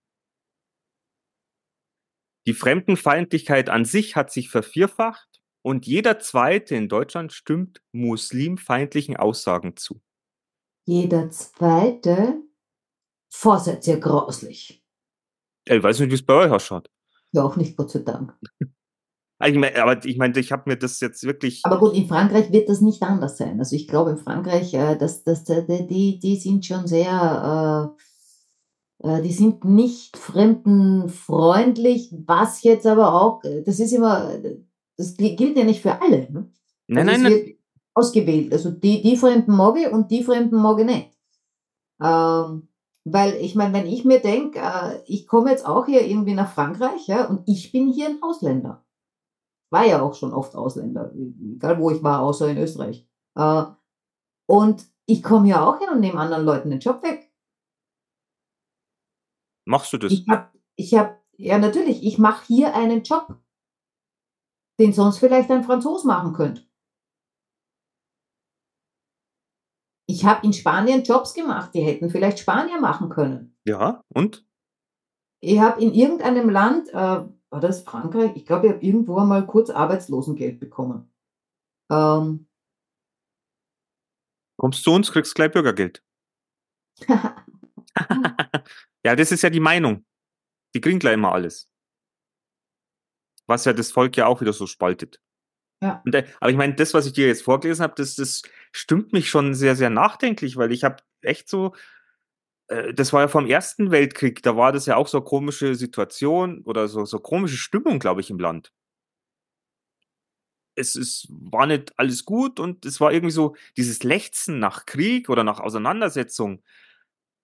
[2.45, 9.75] Die Fremdenfeindlichkeit an sich hat sich vervierfacht und jeder Zweite in Deutschland stimmt muslimfeindlichen Aussagen
[9.75, 10.01] zu.
[10.85, 12.41] Jeder Zweite?
[13.29, 14.81] Vorsatz ja grauslich.
[15.65, 16.89] Ich weiß nicht, wie es bei euch ausschaut.
[17.31, 18.33] Ja, auch nicht, Gott sei Dank.
[19.45, 21.61] Ich mein, aber ich meine, ich habe mir das jetzt wirklich.
[21.63, 23.59] Aber gut, in Frankreich wird das nicht anders sein.
[23.59, 27.93] Also ich glaube, in Frankreich, äh, dass, dass, äh, die, die sind schon sehr,
[29.03, 34.39] äh, äh, die sind nicht fremdenfreundlich, was jetzt aber auch, äh, das ist immer,
[34.95, 36.31] das gilt ja nicht für alle.
[36.31, 36.51] Ne?
[36.87, 37.53] Nein, also nein, nein.
[37.93, 38.51] Ausgewählt.
[38.53, 41.11] Also die, die Fremden mag ich und die Fremden mag ich nicht.
[42.01, 42.66] Ähm,
[43.13, 46.51] weil ich meine, wenn ich mir denke, äh, ich komme jetzt auch hier irgendwie nach
[46.51, 48.85] Frankreich, ja, und ich bin hier ein Ausländer.
[49.69, 53.07] War ja auch schon oft Ausländer, egal wo ich war, außer in Österreich.
[53.35, 53.63] Äh,
[54.47, 57.31] und ich komme ja auch hin und nehme anderen Leuten den Job weg.
[59.65, 60.11] Machst du das?
[60.11, 63.37] Ich habe, ich hab, ja natürlich, ich mache hier einen Job,
[64.79, 66.66] den sonst vielleicht ein Franzos machen könnte.
[70.09, 73.57] Ich habe in Spanien Jobs gemacht, die hätten vielleicht Spanier machen können.
[73.65, 74.45] Ja, und?
[75.41, 78.31] Ich habe in irgendeinem Land, äh, war das Frankreich?
[78.35, 81.11] Ich glaube, ich habe irgendwo einmal kurz Arbeitslosengeld bekommen.
[81.91, 82.47] Ähm,
[84.57, 86.03] Kommst zu uns, kriegst gleich Bürgergeld.
[89.03, 90.05] ja, das ist ja die Meinung.
[90.73, 91.69] Die kriegen gleich immer alles.
[93.45, 95.21] Was ja das Volk ja auch wieder so spaltet.
[95.81, 96.01] Ja.
[96.11, 99.29] Äh, aber ich meine, das, was ich dir jetzt vorgelesen habe, das, das stimmt mich
[99.29, 101.73] schon sehr, sehr nachdenklich, weil ich habe echt so
[102.67, 105.75] äh, das war ja vom Ersten Weltkrieg, da war das ja auch so eine komische
[105.75, 108.71] Situation oder so, so komische Stimmung, glaube ich, im Land.
[110.75, 115.27] Es, es war nicht alles gut und es war irgendwie so dieses Lechzen nach Krieg
[115.29, 116.61] oder nach Auseinandersetzung,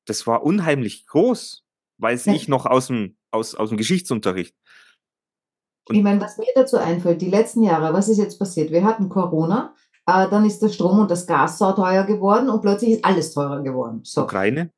[0.06, 1.66] das war unheimlich groß,
[1.98, 2.34] weiß Ja.
[2.34, 4.56] ich noch aus dem, aus, aus dem Geschichtsunterricht.
[5.90, 8.72] Und- Ich meine, was mir dazu einfällt, die letzten Jahre, was ist jetzt passiert?
[8.72, 9.74] Wir hatten Corona,
[10.06, 13.62] äh, dann ist der Strom und das Gas sauteuer geworden und plötzlich ist alles teurer
[13.62, 14.02] geworden.
[14.04, 14.72] So, Ukraine?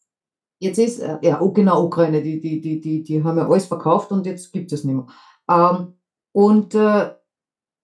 [0.59, 3.65] jetzt ist, äh, ja, oh, genau, Ukraine, die, die, die, die, die haben ja alles
[3.67, 5.05] verkauft und jetzt gibt es nicht mehr.
[5.49, 5.93] Ähm,
[6.31, 7.11] und äh,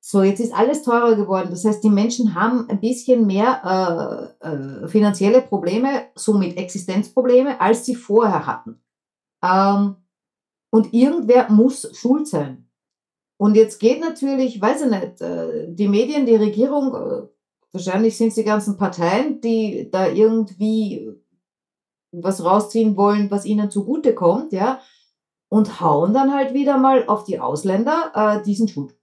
[0.04, 1.50] so, jetzt ist alles teurer geworden.
[1.52, 7.86] Das heißt, die Menschen haben ein bisschen mehr äh, äh, finanzielle Probleme, somit Existenzprobleme, als
[7.86, 8.82] sie vorher hatten.
[9.44, 9.98] Ähm,
[10.72, 12.68] und irgendwer muss schuld sein.
[13.42, 17.28] Und jetzt geht natürlich, weiß ich nicht, äh, die Medien, die Regierung, äh,
[17.72, 21.10] wahrscheinlich sind es die ganzen Parteien, die da irgendwie
[22.12, 24.80] was rausziehen wollen, was ihnen zugutekommt, ja,
[25.50, 28.96] und hauen dann halt wieder mal auf die Ausländer, äh, die schuld.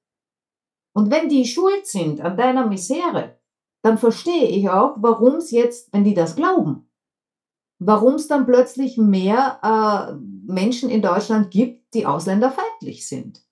[0.92, 3.40] Und wenn die schuld sind an deiner Misere,
[3.82, 6.88] dann verstehe ich auch, warum es jetzt, wenn die das glauben,
[7.80, 10.14] warum es dann plötzlich mehr äh,
[10.46, 13.47] Menschen in Deutschland gibt, die ausländerfeindlich sind.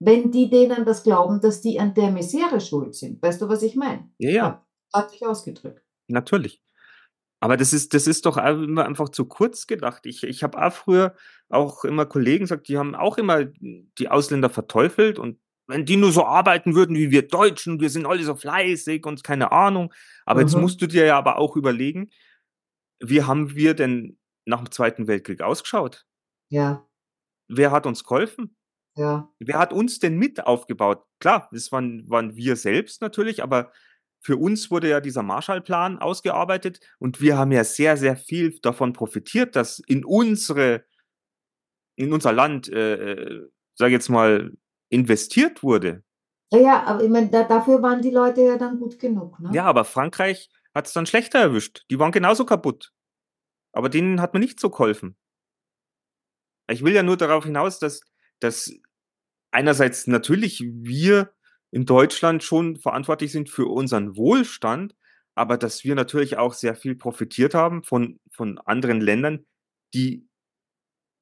[0.00, 3.22] Wenn die denen das glauben, dass die an der Misere schuld sind.
[3.22, 4.10] Weißt du, was ich meine?
[4.18, 5.82] Ja, ja, Hat sich ausgedrückt.
[6.08, 6.62] natürlich.
[7.42, 10.04] Aber das ist, das ist doch immer einfach zu kurz gedacht.
[10.04, 11.14] Ich, ich habe auch früher
[11.48, 16.12] auch immer Kollegen gesagt, die haben auch immer die Ausländer verteufelt und wenn die nur
[16.12, 19.92] so arbeiten würden wie wir Deutschen, wir sind alle so fleißig und keine Ahnung.
[20.26, 20.60] Aber jetzt Mhm.
[20.62, 22.10] musst du dir ja aber auch überlegen,
[23.00, 26.06] wie haben wir denn nach dem Zweiten Weltkrieg ausgeschaut?
[26.50, 26.86] Ja,
[27.48, 28.54] Wer hat uns geholfen?
[29.00, 29.32] Ja.
[29.38, 31.04] Wer hat uns denn mit aufgebaut?
[31.20, 33.72] Klar, das waren, waren wir selbst natürlich, aber
[34.20, 38.92] für uns wurde ja dieser Marshallplan ausgearbeitet und wir haben ja sehr, sehr viel davon
[38.92, 40.84] profitiert, dass in unsere,
[41.96, 44.52] in unser Land, äh, äh, sag jetzt mal,
[44.90, 46.04] investiert wurde.
[46.52, 49.50] Ja, ja, aber ich meine, da, dafür waren die Leute ja dann gut genug, ne?
[49.54, 51.86] Ja, aber Frankreich hat es dann schlechter erwischt.
[51.90, 52.92] Die waren genauso kaputt.
[53.72, 55.16] Aber denen hat man nicht so geholfen.
[56.68, 58.00] Ich will ja nur darauf hinaus, dass,
[58.40, 58.70] dass
[59.50, 61.32] einerseits natürlich wir
[61.70, 64.94] in Deutschland schon verantwortlich sind für unseren Wohlstand,
[65.34, 69.46] aber dass wir natürlich auch sehr viel profitiert haben von, von anderen Ländern,
[69.94, 70.26] die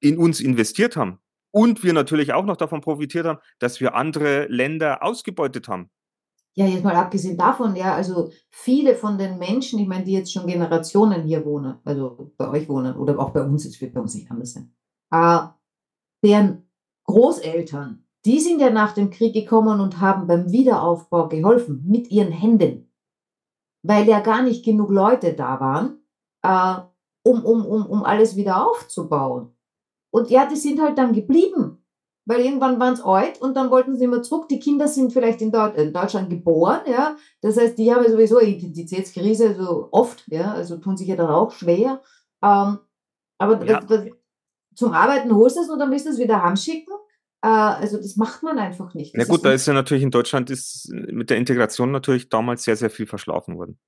[0.01, 1.19] in uns investiert haben.
[1.51, 5.91] Und wir natürlich auch noch davon profitiert haben, dass wir andere Länder ausgebeutet haben.
[6.55, 10.33] Ja, jetzt mal abgesehen davon, ja, also viele von den Menschen, ich meine, die jetzt
[10.33, 14.01] schon Generationen hier wohnen, also bei euch wohnen oder auch bei uns, es wird bei
[14.01, 14.75] uns nicht anders sein,
[15.13, 15.47] äh,
[16.25, 16.69] deren
[17.05, 22.33] Großeltern, die sind ja nach dem Krieg gekommen und haben beim Wiederaufbau geholfen mit ihren
[22.33, 22.93] Händen,
[23.83, 26.01] weil ja gar nicht genug Leute da waren,
[26.43, 26.81] äh,
[27.29, 29.55] um, um, um, um alles wieder aufzubauen.
[30.11, 31.85] Und ja, die sind halt dann geblieben,
[32.27, 34.49] weil irgendwann waren es alt und dann wollten sie immer zurück.
[34.49, 37.17] Die Kinder sind vielleicht in, Deut in Deutschland geboren, ja.
[37.41, 41.31] Das heißt, die haben ja sowieso Identitätskrise, so oft, ja, also tun sich ja dann
[41.31, 42.03] auch schwer.
[42.43, 42.79] Ähm,
[43.39, 43.81] aber Ja.
[43.81, 44.07] das, das,
[44.75, 46.95] zum Arbeiten holst du es und dann willst du es wieder heimschicken.
[47.43, 49.15] Äh, also das macht man einfach nicht.
[49.15, 52.65] Na Das gut, da ist ja natürlich in Deutschland ist mit der Integration natürlich damals
[52.65, 53.79] sehr, sehr viel verschlafen worden.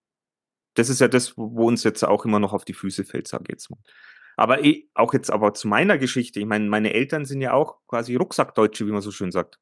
[0.74, 3.44] Das ist ja das, wo uns jetzt auch immer noch auf die Füße fällt, sage
[3.44, 3.78] ich jetzt mal.
[4.36, 6.40] Aber eh, auch jetzt aber zu meiner Geschichte.
[6.40, 9.58] Ich meine, meine Eltern sind ja auch quasi Rucksackdeutsche, wie man so schön sagt.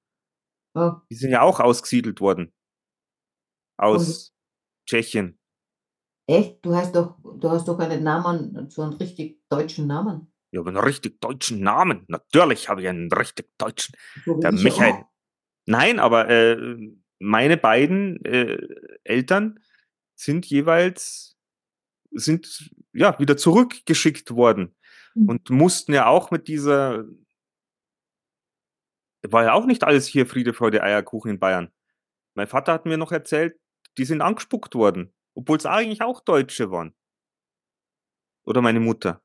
[0.74, 2.53] oh, Die sind ja auch ausgesiedelt worden.
[3.79, 4.33] Aus
[4.87, 5.38] Tschechien.
[6.29, 10.33] echt, du hast doch, du hast doch einen Namen, so einen richtig deutschen Namen.
[10.51, 12.05] Ich habe einen richtig deutschen Namen.
[12.09, 13.95] Natürlich habe ich einen richtig deutschen.
[14.25, 14.93] So Der ich Michael.
[14.93, 15.05] auch.
[15.67, 16.77] Nein, aber äh,
[17.19, 18.59] meine beiden äh,
[19.05, 19.61] Eltern
[20.15, 21.37] sind jeweils
[22.11, 24.75] sind ja wieder zurückgeschickt worden
[25.15, 25.29] Mhm.
[25.29, 27.05] und mussten ja auch mit dieser
[29.23, 31.73] war ja auch nicht alles hier Friede, Freude, Eierkuchen in Bayern.
[32.35, 33.59] Mein Vater hat mir noch erzählt,
[33.99, 36.95] die sind angespuckt worden, obwohl es eigentlich auch Deutsche waren.
[38.45, 39.21] Oder meine Mutter.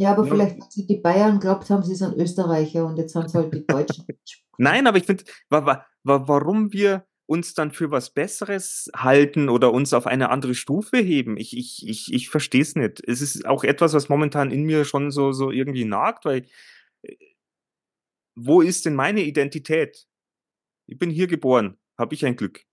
[0.00, 0.30] Ja, aber Ja.
[0.30, 3.66] vielleicht, sie die Bayern glaubt haben, sie sind Österreicher und jetzt sind sie halt die
[3.66, 4.06] Deutschen.
[4.56, 9.50] Nein, aber ich finde, wa wa wa warum wir uns dann für was Besseres halten
[9.50, 13.06] oder uns auf eine andere Stufe heben, ich, ich, ich, ich verstehe es nicht.
[13.06, 16.46] Es ist auch etwas, was momentan in mir schon so, so irgendwie nagt, weil
[17.02, 17.16] äh,
[18.34, 20.08] wo ist denn meine Identität?
[20.86, 22.64] Ich bin hier geboren, habe ich ein Glück.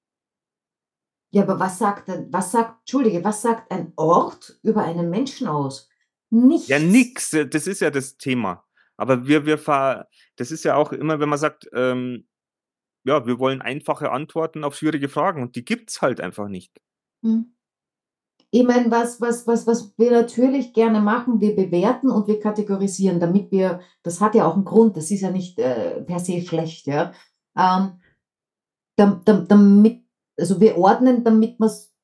[1.32, 5.50] Ja, aber was sagt denn, was sagt, Entschuldige, was sagt ein Ort über einen Menschen
[5.50, 5.90] aus?
[6.30, 6.68] Nichts.
[6.68, 8.64] Ja, nix, äh, das ist ja das Thema.
[8.98, 12.28] Aber wir, wir ver, das ist ja auch immer, wenn man sagt, ähm,
[13.06, 16.82] ja, wir wollen einfache Antworten auf schwierige Fragen und die gibt's halt einfach nicht.
[17.24, 17.56] Hm.
[18.52, 23.20] ich meine, was, was, was, was wir natürlich gerne machen, wir bewerten und wir kategorisieren,
[23.20, 26.42] damit wir, das hat ja auch einen Grund, das ist ja nicht äh, per se
[26.42, 27.14] schlecht, ja.
[27.58, 28.00] Ähm,
[28.96, 30.04] damit,
[30.38, 31.96] also wir ordnen, damit wir es,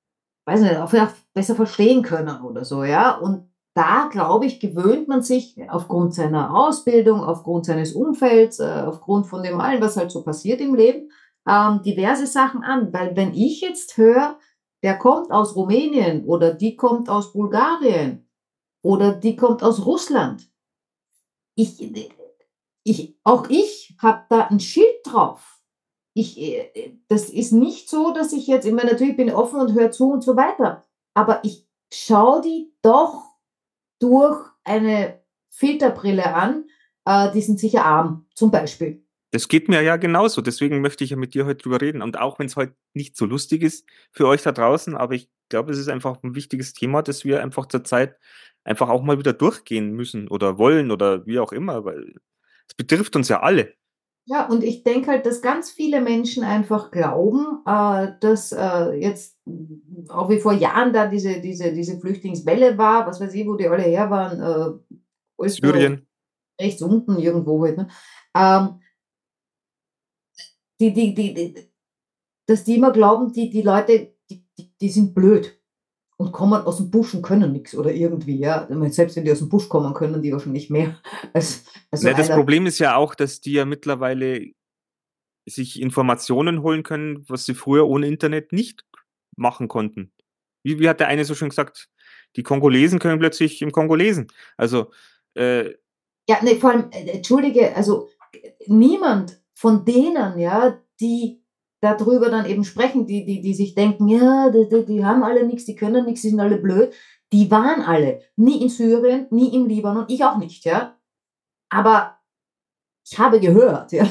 [0.46, 0.94] weiß nicht, auch
[1.34, 3.18] besser verstehen können oder so, ja.
[3.18, 9.28] Und da, glaube ich, gewöhnt man sich aufgrund seiner Ausbildung, aufgrund seines Umfelds, äh, aufgrund
[9.28, 11.10] von dem allen, was halt so passiert im Leben,
[11.48, 12.94] ähm, diverse Sachen an.
[12.94, 14.38] Weil wenn ich jetzt höre,
[14.84, 18.30] der kommt aus Rumänien oder die kommt aus Bulgarien
[18.84, 20.48] oder die kommt aus Russland.
[21.56, 21.82] Ich,
[22.84, 25.62] ich, auch ich habe da ein Schild drauf.
[26.16, 26.38] Ich,
[27.08, 30.22] das ist nicht so, dass ich jetzt, immer natürlich bin offen und höre zu und
[30.24, 30.84] so weiter,
[31.16, 33.23] aber ich schaue die doch
[34.04, 36.66] durch eine Filterbrille an.
[37.06, 39.04] Äh, die sind sicher arm, zum Beispiel.
[39.32, 40.42] Das geht mir ja genauso.
[40.42, 42.02] Deswegen möchte ich ja mit dir heute drüber reden.
[42.02, 45.30] Und auch wenn es heute nicht so lustig ist für euch da draußen, aber ich
[45.50, 48.18] glaube, es ist einfach ein wichtiges Thema, das wir einfach zur Zeit
[48.64, 52.14] einfach auch mal wieder durchgehen müssen oder wollen oder wie auch immer, weil
[52.68, 53.74] es betrifft uns ja alle.
[54.26, 59.38] Ja, und ich denke halt, dass ganz viele Menschen einfach glauben, äh, dass äh, jetzt
[60.08, 63.68] auch wie vor Jahren da diese, diese, diese Flüchtlingswelle war, was weiß ich, wo die
[63.68, 64.80] alle her waren,
[65.42, 66.08] äh, Syrien.
[66.60, 67.78] Rechts unten irgendwo halt.
[67.78, 67.88] Ne?
[68.36, 68.80] Ähm,
[70.80, 71.72] die, die, die, die,
[72.48, 75.60] dass die immer glauben, die, die Leute, die, die, die sind blöd
[76.24, 78.68] und kommen aus dem Busch und können nichts oder irgendwie, ja.
[78.90, 81.00] Selbst wenn die aus dem Busch kommen, können die wahrscheinlich mehr.
[81.34, 84.52] Als, als ja, das Problem ist ja auch, dass die ja mittlerweile
[85.46, 88.86] sich Informationen holen können, was sie früher ohne Internet nicht
[89.36, 90.14] machen konnten.
[90.64, 91.90] Wie, wie hat der eine so schön gesagt,
[92.38, 94.28] die Kongolesen können plötzlich im Kongo lesen.
[94.56, 94.92] Also
[95.34, 95.72] äh,
[96.30, 98.10] ja, nee, vor allem, äh, entschuldige, also
[98.68, 101.43] niemand von denen, ja, die
[101.84, 105.46] darüber dann eben sprechen, die, die, die sich denken, ja, die, die, die haben alle
[105.46, 106.94] nichts, die können nichts, die sind alle blöd,
[107.32, 110.98] die waren alle nie in Syrien, nie im Libanon, ich auch nicht, ja.
[111.70, 112.20] Aber
[113.06, 114.08] ich habe gehört, ja.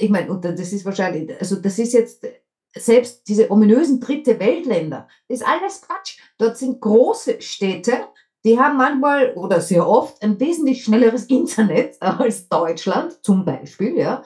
[0.00, 2.26] Ich meine, und das ist wahrscheinlich, also das ist jetzt
[2.76, 6.18] selbst diese ominösen dritte Weltländer, das ist alles Quatsch.
[6.38, 8.08] Dort sind große Städte,
[8.44, 14.24] die haben manchmal oder sehr oft ein wesentlich schnelleres Internet als Deutschland zum Beispiel, ja.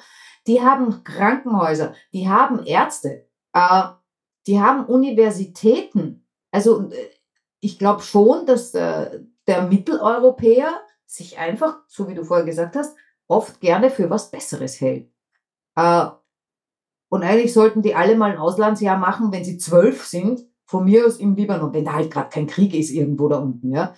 [0.48, 3.82] Die haben Krankenhäuser, die haben Ärzte, äh,
[4.46, 6.26] die haben Universitäten.
[6.50, 7.11] Also äh,
[7.61, 12.96] ich glaube schon, dass äh, der Mitteleuropäer sich einfach, so wie du vorher gesagt hast,
[13.28, 15.12] oft gerne für was Besseres hält.
[15.76, 16.06] Äh,
[17.11, 21.06] und eigentlich sollten die alle mal ein Auslandsjahr machen, wenn sie zwölf sind, von mir
[21.06, 23.94] aus im Libanon, wenn da halt gerade kein Krieg ist irgendwo da unten, ja.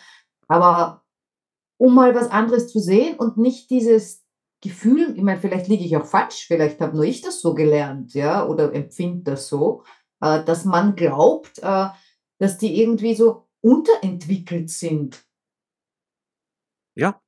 [0.47, 1.05] Aber
[1.77, 4.25] um mal was anderes zu sehen und nicht dieses
[4.63, 8.13] Gefühl, ich meine, vielleicht liege ich auch falsch, vielleicht habe nur ich das so gelernt,
[8.15, 9.85] ja, oder empfinde das so,
[10.21, 11.89] äh, dass man glaubt, äh,
[12.39, 15.25] dass die irgendwie so unterentwickelt sind.
[16.95, 17.21] Ja.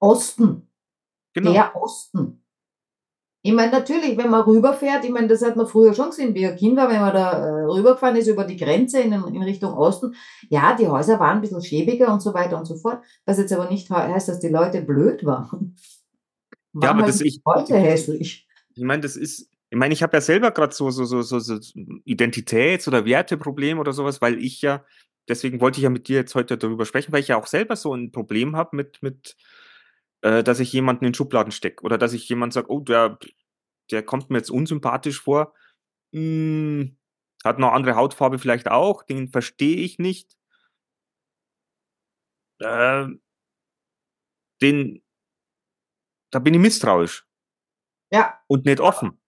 [0.00, 0.68] Osten.
[1.34, 1.52] Genau.
[1.52, 2.42] Der Osten.
[3.46, 6.48] Ich meine, natürlich, wenn man rüberfährt, ich meine, das hat man früher schon gesehen, wie
[6.48, 9.72] ein Kind war, wenn man da äh, rübergefahren ist über die Grenze in, in, Richtung
[9.72, 10.16] Osten.
[10.48, 13.04] Ja, die Häuser waren ein bisschen schäbiger und so weiter und so fort.
[13.24, 15.76] Was jetzt aber nicht heißt, dass die Leute blöd waren.
[16.82, 17.40] Ja, aber das ich.
[17.44, 18.46] Heute hässlich.
[18.74, 19.50] Ich meine, das ist.
[19.68, 21.54] Ich meine, ich habe ja selber gerade so, so, so, so, so
[22.04, 24.84] Identitäts- oder Werteproblem oder sowas, weil ich ja,
[25.28, 27.74] deswegen wollte ich ja mit dir jetzt heute darüber sprechen, weil ich ja auch selber
[27.74, 29.36] so ein Problem habe mit, mit
[30.22, 33.18] äh, dass ich jemanden in Schubladen stecke oder dass ich jemand sage, oh, der,
[33.90, 35.52] der kommt mir jetzt unsympathisch vor,
[36.12, 36.96] hm,
[37.44, 40.36] hat noch andere Hautfarbe vielleicht auch, den verstehe ich nicht.
[42.60, 43.06] Äh,
[44.62, 45.02] den,
[46.36, 47.26] da bin ich misstrauisch.
[48.12, 48.34] Ja.
[48.46, 49.18] Und nicht offen.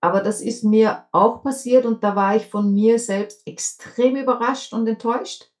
[0.00, 4.72] Aber das ist mir auch passiert und da war ich von mir selbst extrem überrascht
[4.72, 5.52] und enttäuscht,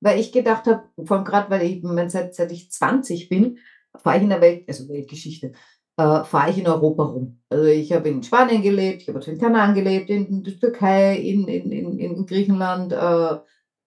[0.00, 3.58] weil ich gedacht habe, vor allem gerade, weil ich seit, seit ich 20 bin,
[3.94, 5.52] fahre ich in der Welt, also Weltgeschichte,
[5.98, 7.42] äh, fahre ich in Europa rum.
[7.50, 11.46] Also ich habe in Spanien gelebt, ich habe in Kanaren gelebt, in der Türkei, in,
[11.46, 13.34] in, in, in Griechenland, äh,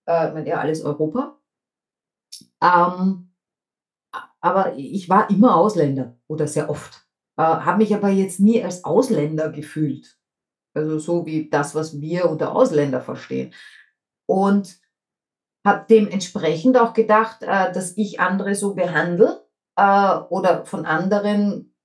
[0.07, 1.39] äh, ja, alles Europa.
[2.61, 3.24] Ähm,
[4.45, 7.07] aber ich war immer Ausländer oder sehr oft.
[7.35, 10.19] Äh, habe mich aber jetzt nie als Ausländer gefühlt.
[10.75, 13.55] Also so wie das, was wir unter Ausländer verstehen.
[14.27, 14.79] Und
[15.65, 21.75] habe dementsprechend auch gedacht, äh, dass ich andere so behandle äh, oder von anderen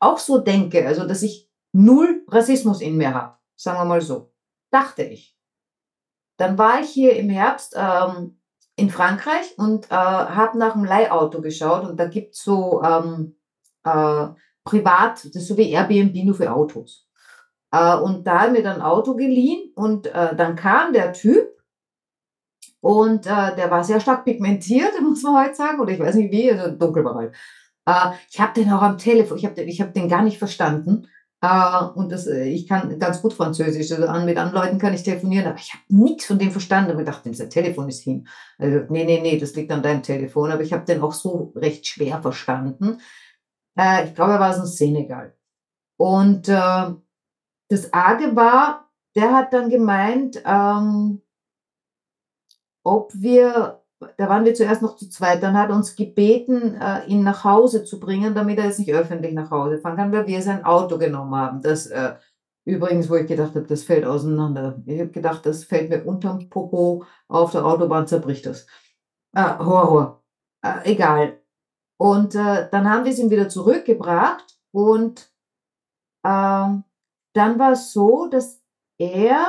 [0.00, 4.34] auch so denke, also dass ich null Rassismus in mir habe, sagen wir mal so,
[4.70, 5.34] dachte ich.
[6.38, 8.37] Dann war ich hier im Herbst ähm,
[8.78, 13.36] in Frankreich und äh, habe nach einem Leihauto geschaut und da gibt es so ähm,
[13.84, 14.28] äh,
[14.64, 17.06] privat, das ist so wie Airbnb nur für Autos.
[17.72, 21.48] Äh, und da haben wir dann ein Auto geliehen und äh, dann kam der Typ
[22.80, 25.80] Und äh, der war sehr stark pigmentiert, muss man heute sagen.
[25.80, 27.34] Oder ich weiß nicht wie, also dunkel war halt.
[28.30, 31.08] Ich habe den auch am Telefon, ich habe den, hab den gar nicht verstanden.
[31.40, 33.92] Äh, und das, äh, ich kann ganz gut Französisch.
[33.92, 36.96] Also an, mit anderen Leuten kann ich telefonieren, aber ich habe nichts von dem verstanden.
[36.96, 38.26] Und dachte, sein Telefon ist hin.
[38.58, 40.50] Also, nee, nee, nee, das liegt an deinem Telefon.
[40.50, 43.00] Aber ich habe den auch so recht schwer verstanden.
[43.78, 45.36] Äh, ich glaube, er war aus dem Senegal.
[45.96, 46.92] Und äh,
[47.68, 51.22] das Arge war, der hat dann gemeint, ähm,
[52.84, 53.77] ob wir,
[54.16, 57.44] da waren wir zuerst noch zu zweit, dann hat er uns gebeten, äh, ihn nach
[57.44, 60.64] Hause zu bringen, damit er jetzt nicht öffentlich nach Hause fahren kann, weil wir sein
[60.64, 61.62] Auto genommen haben.
[61.62, 62.14] Das äh,
[62.64, 64.80] übrigens, wo ich gedacht habe, das fällt auseinander.
[64.86, 68.66] Ich habe gedacht, das fällt mir unterm Popo auf der Autobahn, zerbricht das.
[69.34, 70.22] Äh, Horror.
[70.62, 71.40] Äh, egal.
[71.98, 75.32] Und äh, dann haben wir es ihm wieder zurückgebracht und
[76.24, 76.84] ähm,
[77.34, 78.62] dann war es so, dass
[78.98, 79.46] er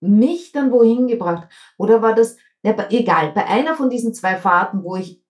[0.00, 1.48] mich dann wohin gebracht.
[1.78, 5.22] Oder war das, ja, egal, bei einer von diesen zwei Fahrten, wo ich,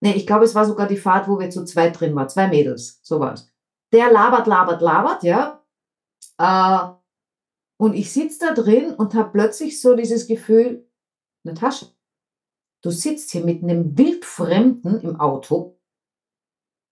[0.00, 2.46] nee, ich glaube, es war sogar die Fahrt, wo wir zu zweit drin waren, zwei
[2.46, 3.52] Mädels, sowas.
[3.92, 5.64] Der labert, labert, labert, ja.
[6.38, 6.94] Äh,
[7.78, 10.88] und ich sitze da drin und habe plötzlich so dieses Gefühl,
[11.42, 11.86] Natascha,
[12.82, 15.80] du sitzt hier mit einem Wildfremden im Auto.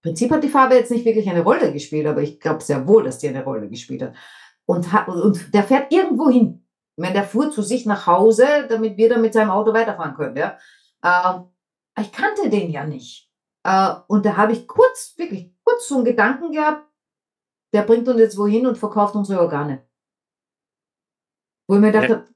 [0.03, 2.89] Im Prinzip hat die Farbe jetzt nicht wirklich eine Rolle gespielt, aber ich glaube sehr
[2.89, 4.15] wohl, dass die eine Rolle gespielt hat.
[4.67, 6.68] Und, und der fährt irgendwo hin.
[6.99, 10.17] Ich meine, der fuhr zu sich nach Hause, damit wir dann mit seinem Auto weiterfahren
[10.17, 10.37] können.
[10.37, 10.59] Ja?
[11.01, 13.31] Äh, ich kannte den ja nicht.
[13.63, 16.93] Äh, und da habe ich kurz, wirklich kurz so einen Gedanken gehabt,
[17.73, 19.89] der bringt uns jetzt wohin und verkauft unsere Organe.
[21.69, 22.27] Wo ich mir dachte, ja.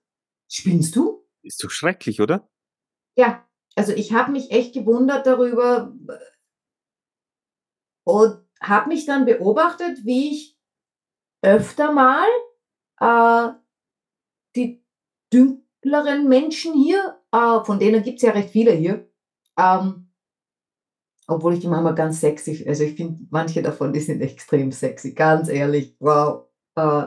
[0.48, 1.26] spinnst du?
[1.42, 2.48] Ist doch schrecklich, oder?
[3.16, 3.44] Ja,
[3.74, 5.92] also ich habe mich echt gewundert darüber
[8.04, 10.56] und habe mich dann beobachtet, wie ich
[11.42, 12.28] öfter mal
[13.00, 13.60] äh,
[14.56, 14.84] die
[15.32, 19.08] dünkleren Menschen hier, äh, von denen gibt es ja recht viele hier,
[19.58, 20.10] ähm,
[21.26, 25.14] obwohl ich die manchmal ganz sexy, also ich finde manche davon, die sind extrem sexy,
[25.14, 26.46] ganz ehrlich, wow.
[26.76, 27.06] Äh,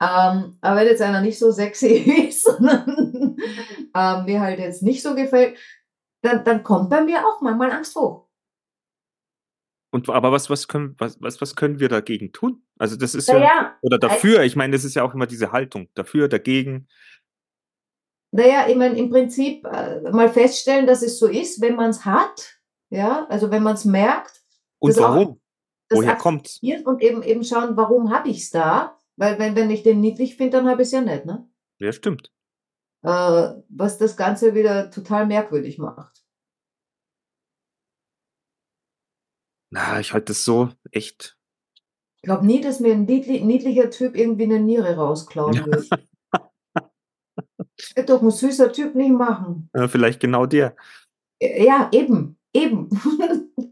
[0.00, 1.86] ähm, aber wenn jetzt einer nicht so sexy
[2.28, 3.36] ist, sondern
[3.94, 5.58] äh, mir halt jetzt nicht so gefällt,
[6.22, 8.28] dann, dann kommt bei mir auch manchmal Angst hoch.
[9.90, 12.62] Und aber was, was können, was, was, was können wir dagegen tun?
[12.78, 15.52] Also das ist ja, ja oder dafür, ich meine, das ist ja auch immer diese
[15.52, 15.88] Haltung.
[15.94, 16.88] Dafür, dagegen.
[18.30, 22.04] Naja, ich meine, im Prinzip äh, mal feststellen, dass es so ist, wenn man es
[22.04, 22.60] hat,
[22.90, 24.42] ja, also wenn man es merkt.
[24.78, 25.28] Und warum?
[25.28, 25.38] Auch,
[25.90, 28.98] Woher kommt Und eben, eben schauen, warum habe ich es da?
[29.16, 31.48] Weil wenn, wenn ich den niedlich finde, dann habe ich es ja nicht, ne?
[31.78, 32.30] Ja, stimmt.
[33.02, 36.24] Äh, was das Ganze wieder total merkwürdig macht.
[39.70, 41.37] Na, ich halte das so echt.
[42.20, 45.88] Ich glaube nie, dass mir ein niedlicher Typ irgendwie eine Niere rausklauen wird.
[47.94, 49.70] Wird doch ein süßer Typ nicht machen.
[49.74, 50.74] Ja, vielleicht genau der.
[51.40, 52.88] Ja, eben, eben.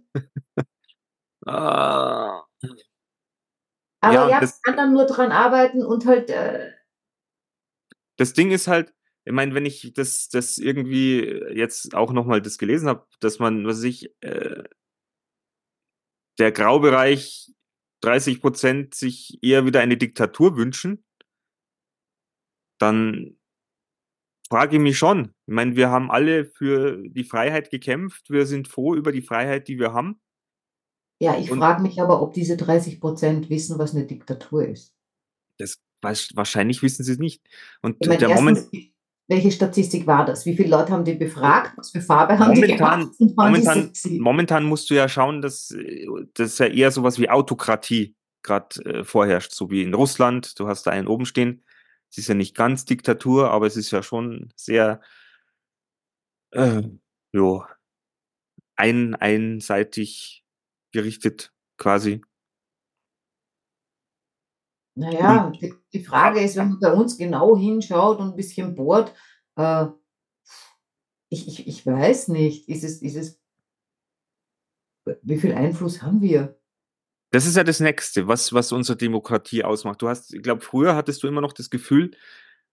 [1.47, 2.45] ah.
[4.01, 6.31] Aber ja, ja das, kann dann nur dran arbeiten und halt.
[6.31, 6.71] Äh,
[8.17, 8.95] das Ding ist halt,
[9.25, 11.23] ich meine, wenn ich das, das irgendwie
[11.53, 14.63] jetzt auch nochmal das gelesen habe, dass man, was ich, äh,
[16.39, 17.53] der Graubereich
[18.03, 21.05] 30 Prozent sich eher wieder eine Diktatur wünschen,
[22.79, 23.39] dann
[24.49, 25.35] frage ich mich schon.
[25.47, 28.31] Ich meine, wir haben alle für die Freiheit gekämpft.
[28.31, 30.21] Wir sind froh über die Freiheit, die wir haben.
[31.19, 34.95] Ja, ich frage mich aber, ob diese 30 Prozent wissen, was eine Diktatur ist.
[35.59, 37.43] Das wahrscheinlich wissen sie es nicht.
[37.81, 38.69] Und ich meine, der Moment
[39.29, 40.47] welche Statistik war das?
[40.47, 41.73] Wie viele Leute haben die befragt?
[41.77, 43.37] Was für Farbe haben momentan, die gemacht?
[43.37, 45.75] Momentan, momentan musst du ja schauen, dass
[46.35, 50.59] das ja eher sowas wie Autokratie gerade äh, vorherrscht, so wie in Russland.
[50.59, 51.65] Du hast da einen oben stehen.
[52.09, 55.01] Es ist ja nicht ganz Diktatur, aber es ist ja schon sehr
[56.53, 56.83] äh,
[57.33, 57.65] jo,
[58.77, 60.45] ein, einseitig
[60.93, 62.23] gerichtet quasi.
[64.97, 69.15] Naja, die, die Frage ist, wenn man bei uns genau hinschaut und ein bisschen bohrt,
[69.57, 69.87] äh,
[71.29, 73.43] ich, ich, ich weiß nicht, ist es, ist es,
[75.23, 76.59] wie viel Einfluss haben wir?
[77.31, 80.01] Das ist ja das Nächste, was, was unsere Demokratie ausmacht.
[80.01, 82.17] Du hast, ich glaube, früher hattest du immer noch das Gefühl,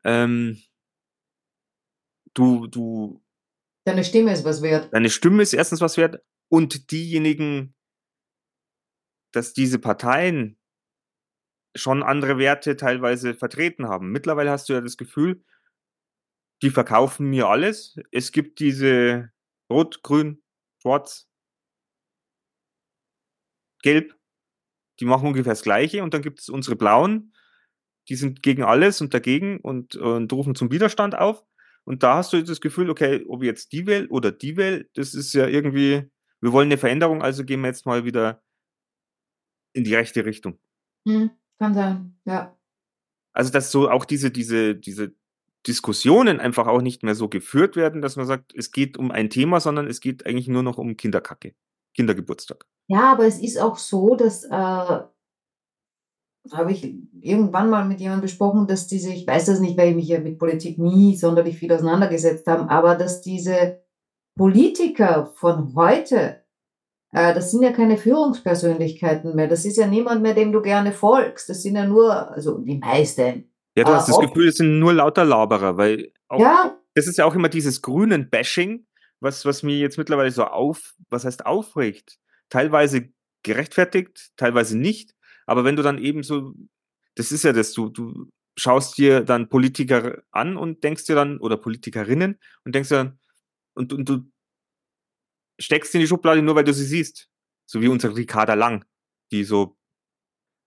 [0.05, 0.61] ähm,
[2.33, 3.21] du, du.
[3.85, 4.93] Deine Stimme ist was wert.
[4.93, 7.75] Deine Stimme ist erstens was wert und diejenigen,
[9.33, 10.57] dass diese Parteien,
[11.75, 14.11] schon andere Werte teilweise vertreten haben.
[14.11, 15.43] Mittlerweile hast du ja das Gefühl,
[16.61, 17.97] die verkaufen mir alles.
[18.11, 19.31] Es gibt diese
[19.69, 20.43] Rot, Grün,
[20.81, 21.27] Schwarz,
[23.81, 24.15] Gelb,
[24.99, 26.03] die machen ungefähr das Gleiche.
[26.03, 27.33] Und dann gibt es unsere Blauen,
[28.09, 31.43] die sind gegen alles und dagegen und, und rufen zum Widerstand auf.
[31.85, 35.13] Und da hast du das Gefühl, okay, ob jetzt die wählt oder die wählt, das
[35.13, 36.09] ist ja irgendwie,
[36.39, 38.41] wir wollen eine Veränderung, also gehen wir jetzt mal wieder
[39.73, 40.59] in die rechte Richtung.
[41.05, 41.31] Hm,
[41.63, 42.57] kann sein, ja.
[43.33, 45.13] Also, dass so auch diese, diese, diese
[45.65, 49.29] Diskussionen einfach auch nicht mehr so geführt werden, dass man sagt, es geht um ein
[49.29, 51.55] Thema, sondern es geht eigentlich nur noch um Kinderkacke,
[51.95, 52.65] Kindergeburtstag.
[52.87, 54.49] Ja, aber es ist auch so, dass äh,
[56.51, 59.95] habe ich irgendwann mal mit jemandem besprochen, dass diese, ich weiß das nicht, weil ich
[59.95, 63.81] mich ja mit Politik nie sonderlich viel auseinandergesetzt habe, aber dass diese
[64.37, 66.42] Politiker von heute,
[67.13, 71.47] das sind ja keine Führungspersönlichkeiten mehr, das ist ja niemand mehr, dem du gerne folgst,
[71.49, 73.51] das sind ja nur, also die meisten.
[73.75, 77.07] Ja, du äh, hast das Gefühl, es sind nur lauter Laberer, weil auch, Ja, das
[77.07, 78.85] ist ja auch immer dieses grünen Bashing,
[79.19, 82.19] was, was mir jetzt mittlerweile so auf, was heißt aufregt?
[82.49, 83.09] Teilweise
[83.43, 85.15] gerechtfertigt, teilweise nicht.
[85.45, 86.53] Aber wenn du dann eben so,
[87.15, 91.39] das ist ja das, du, du schaust dir dann Politiker an und denkst dir dann,
[91.39, 93.19] oder Politikerinnen und denkst dir dann,
[93.75, 94.21] und, und du
[95.59, 97.29] steckst in die Schublade nur, weil du sie siehst.
[97.65, 98.85] So wie unsere Ricarda Lang,
[99.31, 99.77] die so,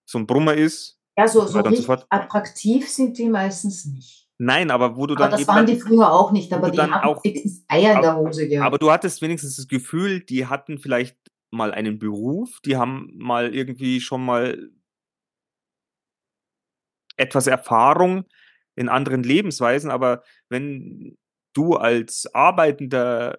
[0.08, 0.98] so ein Brummer ist.
[1.18, 4.28] ja so, so so attraktiv sind die meistens nicht.
[4.38, 6.70] Nein, aber wo du Aber dann das eben waren dann, die früher auch nicht, aber
[6.70, 8.66] die haben auch- wenigstens Eier in der aber- Hose gehabt.
[8.66, 11.16] Aber du hattest wenigstens das Gefühl, die hatten vielleicht
[11.50, 14.70] mal einen Beruf, die haben mal irgendwie schon mal
[17.16, 18.24] etwas Erfahrung
[18.74, 21.16] in anderen Lebensweisen, aber wenn
[21.54, 23.38] du als arbeitender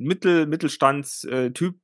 [0.00, 1.76] Mittel, Mittelstandstyp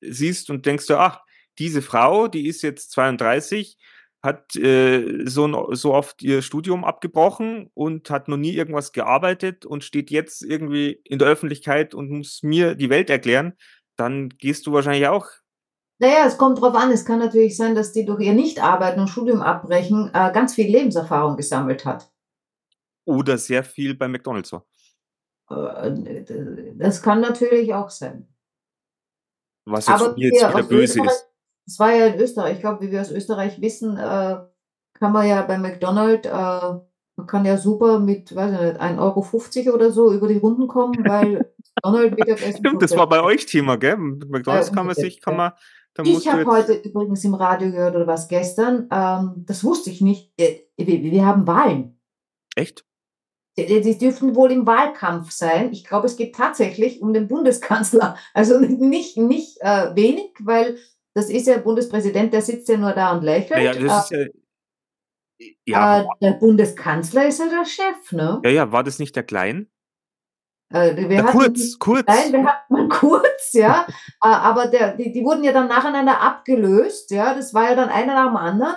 [0.00, 1.20] siehst und denkst du, ach,
[1.58, 3.78] diese Frau, die ist jetzt 32,
[4.22, 9.84] hat äh, so, so oft ihr Studium abgebrochen und hat noch nie irgendwas gearbeitet und
[9.84, 13.52] steht jetzt irgendwie in der Öffentlichkeit und muss mir die Welt erklären,
[13.96, 15.26] dann gehst du wahrscheinlich auch.
[15.98, 16.90] Naja, es kommt drauf an.
[16.90, 20.70] Es kann natürlich sein, dass die durch ihr Nichtarbeiten und Studium abbrechen äh, ganz viel
[20.70, 22.10] Lebenserfahrung gesammelt hat.
[23.04, 24.64] Oder sehr viel bei McDonalds war.
[25.50, 28.28] Äh, Das kann natürlich auch sein.
[29.66, 31.30] Was jetzt Aber mir jetzt wieder böse ist.
[31.66, 34.36] das war ja in Österreich, ich glaube, wie wir aus Österreich wissen, äh,
[34.94, 36.30] kann man ja bei McDonald's, äh,
[37.16, 40.68] man kann ja super mit, weiß ich nicht, 1,50 Euro oder so über die Runden
[40.68, 43.96] kommen, weil McDonald's Mittagessen Stimmt, das war bei euch Thema, gell?
[43.96, 45.52] Mit McDonalds Bei kann man sich, kann man,
[46.02, 50.32] Ich habe heute übrigens im Radio gehört oder was gestern, ähm, das wusste ich nicht,
[50.38, 51.98] äh, wir, wir haben Wahlen.
[52.54, 52.84] Echt?
[53.56, 55.72] Die, dürften wohl im Wahlkampf sein.
[55.72, 58.16] Ich glaube, es geht tatsächlich um den Bundeskanzler.
[58.34, 60.76] Also nicht, nicht äh, wenig, weil
[61.14, 63.50] das ist ja Bundespräsident, der sitzt ja nur da und lächelt.
[63.52, 64.26] Naja, das ist ja.
[65.66, 68.40] Ja, äh, der Bundeskanzler ist ja der Chef, ne?
[68.44, 69.68] ja, ja, war das nicht der Klein?
[70.72, 72.06] Äh, Der hatten- Kurz, Kurz.
[72.06, 73.86] Nein, wir hatten mal kurz, ja.
[74.24, 77.34] Äh, aber der, die, die wurden ja dann nacheinander abgelöst, ja.
[77.34, 78.76] Das war ja dann einer nach dem anderen.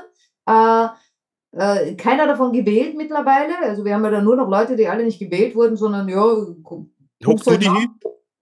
[1.58, 3.58] Äh, äh, keiner davon gewählt mittlerweile.
[3.64, 6.22] Also wir haben ja dann nur noch Leute, die alle nicht gewählt wurden, sondern ja,
[6.24, 6.90] gu- Hoch
[7.24, 7.64] guck's halt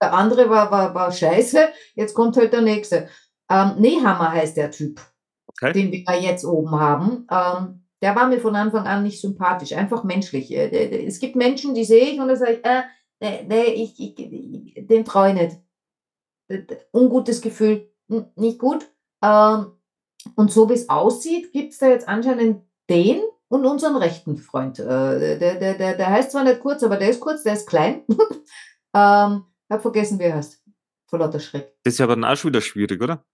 [0.02, 3.08] der andere war, war, war scheiße, jetzt kommt halt der nächste.
[3.50, 5.00] Ähm, Nehammer heißt der Typ,
[5.48, 5.72] Okay.
[5.72, 7.26] den wir jetzt oben haben.
[7.30, 10.52] Ähm, der war mir von Anfang an nicht sympathisch, einfach menschlich.
[10.52, 12.82] Äh, der- der- Es gibt Menschen, die sehe ich und dann sage ich, äh,
[13.20, 15.56] nee, nee ich, ich, den traue ich nicht.
[16.48, 17.90] Äh, Ungutes Gefühl,
[18.36, 18.86] nicht gut.
[19.24, 19.72] Ähm,
[20.34, 24.78] und so wie es aussieht, gibt es da jetzt anscheinend den und unseren rechten Freund.
[24.78, 27.68] Äh, der, der, der, der heißt zwar nicht kurz, aber der ist kurz, der ist
[27.68, 28.04] klein.
[28.94, 30.62] ähm, hab vergessen, wie er heißt.
[31.08, 31.76] Vor lauter Schreck.
[31.84, 33.24] Das ist ja aber dann auch schon wieder schwierig, oder?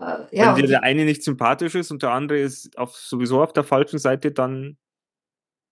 [0.00, 2.96] Äh, ja, Wenn dir und der eine nicht sympathisch ist und der andere ist auf,
[2.96, 4.78] sowieso auf der falschen Seite, dann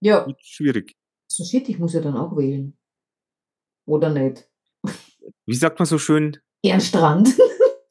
[0.00, 0.96] ja, schwierig.
[1.30, 2.76] so shit, ich muss ja dann auch wählen.
[3.86, 4.48] Oder nicht?
[5.46, 6.36] Wie sagt man so schön?
[6.62, 7.30] Ehrenstrand.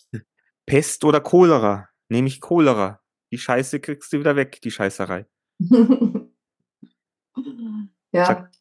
[0.67, 1.89] Pest oder Cholera?
[2.09, 3.01] Nämlich Cholera.
[3.31, 5.25] Die Scheiße kriegst du wieder weg, die Scheißerei.
[8.11, 8.25] ja.
[8.25, 8.51] Zack.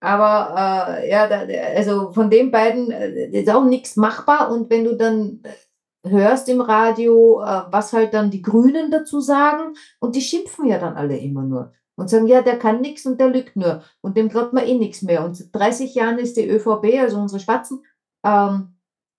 [0.00, 1.40] Aber äh, ja, da,
[1.76, 4.52] also von den beiden äh, ist auch nichts machbar.
[4.52, 9.20] Und wenn du dann äh, hörst im Radio, äh, was halt dann die Grünen dazu
[9.20, 13.06] sagen, und die schimpfen ja dann alle immer nur und sagen, ja, der kann nichts
[13.06, 15.24] und der lügt nur und dem glaubt man eh nichts mehr.
[15.24, 17.82] Und seit 30 Jahren ist die ÖVP, also unsere Schwarzen,
[18.24, 18.77] ähm,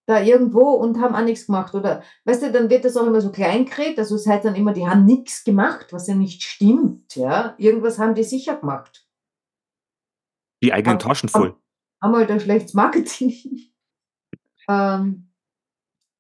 [0.10, 1.76] da irgendwo und haben auch nichts gemacht.
[1.76, 4.74] Oder weißt du, dann wird das auch immer so kleinkriegt, also es heißt dann immer,
[4.74, 7.16] die haben nichts gemacht, was ja nicht stimmt.
[7.16, 9.07] Ja, irgendwas haben die sicher gemacht.
[10.64, 11.55] Die eigenen Aber- Taschen voll.
[12.01, 13.34] haben halt ein schlechtes Marketing.
[14.68, 15.32] ähm,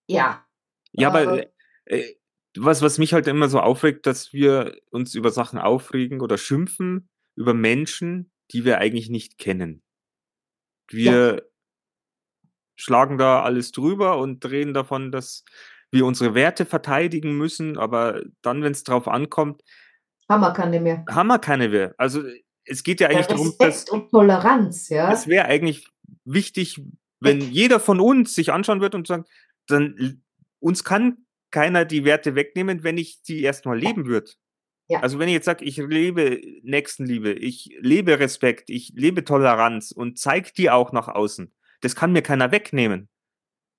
[0.07, 0.45] ja.
[0.91, 1.45] Ja, aber aber-
[1.85, 2.13] äh,
[2.57, 7.09] was, was mich halt immer so aufregt, dass wir uns über Sachen aufregen oder schimpfen,
[7.35, 9.81] über Menschen, die wir eigentlich nicht kennen.
[10.91, 11.49] Wir
[12.79, 15.43] schlagen da alles drüber und reden davon, dass
[15.91, 19.63] wir unsere Werte verteidigen müssen, aber dann, wenn es drauf ankommt,
[20.29, 21.03] Haben wir keine mehr.
[21.09, 21.93] haben wir keine mehr.
[21.97, 22.23] Also
[22.65, 25.11] es geht ja eigentlich Ja, darum, dass Respekt und Toleranz, ja.
[25.11, 25.87] es wäre eigentlich
[26.25, 26.81] wichtig,
[27.19, 29.29] wenn jeder von uns sich anschauen wird und sagt,
[29.67, 30.21] dann
[30.59, 34.31] uns kann keiner die Werte wegnehmen, wenn ich die erstmal leben würde.
[34.87, 34.99] Ja.
[35.01, 40.17] Also wenn ich jetzt sage, ich lebe Nächstenliebe, ich lebe Respekt, ich lebe Toleranz und
[40.19, 41.51] zeige die auch nach außen,
[41.81, 43.07] das kann mir keiner wegnehmen.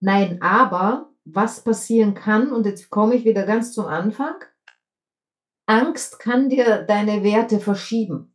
[0.00, 4.34] Nein, aber was passieren kann, und jetzt komme ich wieder ganz zum Anfang,
[5.66, 8.34] Angst kann dir deine Werte verschieben.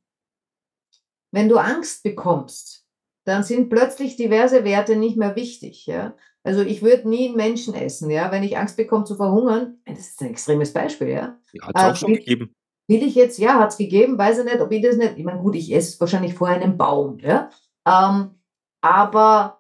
[1.32, 2.86] Wenn du Angst bekommst,
[3.26, 5.86] dann sind plötzlich diverse Werte nicht mehr wichtig.
[5.86, 6.16] Ja?
[6.44, 9.80] Also ich würde nie einen Menschen essen, ja, wenn ich Angst bekomme zu verhungern.
[9.86, 11.40] Das ist ein extremes Beispiel, ja.
[11.54, 12.54] Ja, hat es Äh, auch schon will- gegeben.
[12.88, 15.18] Will ich jetzt, ja, hat es gegeben, weiß ich nicht, ob ich das nicht.
[15.18, 17.50] Ich meine, gut, ich esse wahrscheinlich vorher einen Baum, ja.
[17.88, 18.36] Ähm,
[18.82, 19.55] aber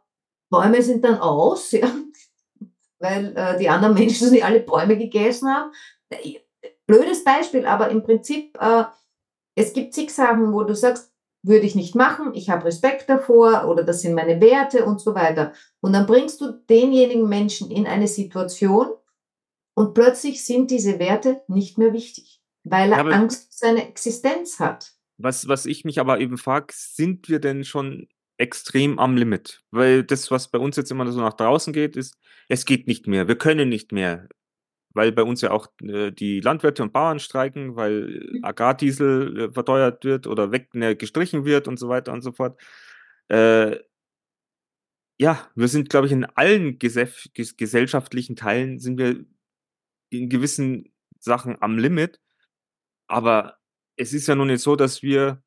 [0.56, 1.89] Bäume sind dann aus, ja,
[2.99, 5.72] weil äh, die anderen Menschen nicht alle Bäume gegessen haben.
[6.10, 6.39] Äh,
[6.88, 8.84] Blödes Beispiel, aber im Prinzip, äh,
[9.56, 13.68] es gibt zig Sachen, wo du sagst, würde ich nicht machen, ich habe Respekt davor
[13.68, 15.53] oder das sind meine Werte und so weiter.
[15.82, 18.88] Und dann bringst du denjenigen Menschen in eine Situation
[19.76, 24.60] und plötzlich sind diese Werte nicht mehr wichtig, weil er aber- Angst um seine Existenz
[24.60, 24.93] hat.
[25.18, 28.08] Was, was ich mich aber eben frage, sind wir denn schon
[28.38, 29.64] extrem am Limit?
[29.72, 32.18] Weil das, was bei uns jetzt immer so nach draußen geht, ist,
[32.50, 34.28] es geht nicht mehr, wir können nicht mehr.
[34.94, 38.44] Weil bei uns ja auch äh, die Landwirte und Bauern streiken, weil Mhm.
[38.44, 42.62] Agrardiesel äh, verteuert wird oder weg ne, gestrichen wird und so weiter und so fort.
[43.30, 43.80] Äh,
[45.20, 49.26] ja, wir sind, glaube ich, in allen gesef- ges gesellschaftlichen Teilen sind wir
[50.10, 52.20] in gewissen Sachen am Limit.
[53.08, 53.58] Aber
[53.98, 55.42] es ist ja nun nicht so, dass wir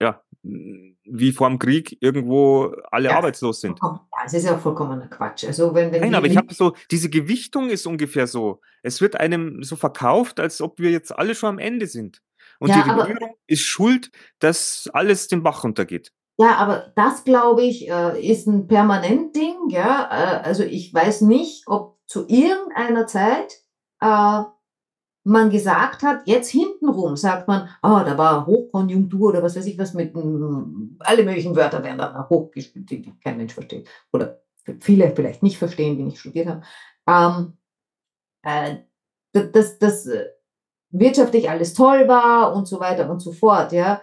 [0.00, 0.22] ja,
[1.10, 3.16] wie vor dem Krieg irgendwo alle Ja.
[3.16, 3.78] arbeitslos sind.
[4.24, 5.44] Es ist ja vollkommener Quatsch.
[5.44, 8.60] Also wenn, wenn Nein, aber ich habe so, diese Gewichtung ist ungefähr so.
[8.82, 12.20] Es wird einem so verkauft, als ob wir jetzt alle schon am Ende sind.
[12.60, 16.12] Und Ja, die Regierung ist schuld, dass alles den Bach runtergeht.
[16.40, 19.56] Ja, aber das, glaube ich, äh, ist ein Permanentding.
[19.70, 20.08] Ja?
[20.10, 23.52] Äh, Also ich weiß nicht, ob zu irgendeiner Zeit
[24.00, 24.42] äh,
[25.24, 29.78] man gesagt hat, jetzt hintenrum sagt man, ah, da war Hochkonjunktur oder was weiß ich
[29.78, 33.88] was mit, mm, alle möglichen Wörter werden dann hochgespielt, die kein Mensch versteht.
[34.12, 34.40] Oder
[34.80, 36.62] viele vielleicht nicht verstehen, die nicht studiert haben.
[37.06, 37.52] Ähm,
[38.42, 38.76] äh,
[39.32, 40.26] dass, dass äh,
[40.90, 43.72] wirtschaftlich alles toll war und so weiter und so fort.
[43.72, 44.00] Ja?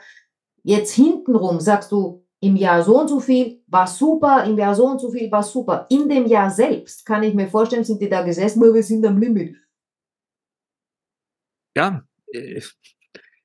[0.64, 4.86] Jetzt hintenrum sagst du, im Jahr so und so viel war super, im Jahr so
[4.86, 5.88] und so viel war super.
[5.90, 9.06] In dem Jahr selbst kann ich mir vorstellen, sind die da gesessen, "Oh, wir sind
[9.06, 9.56] am Limit.
[11.76, 12.62] Ja, äh,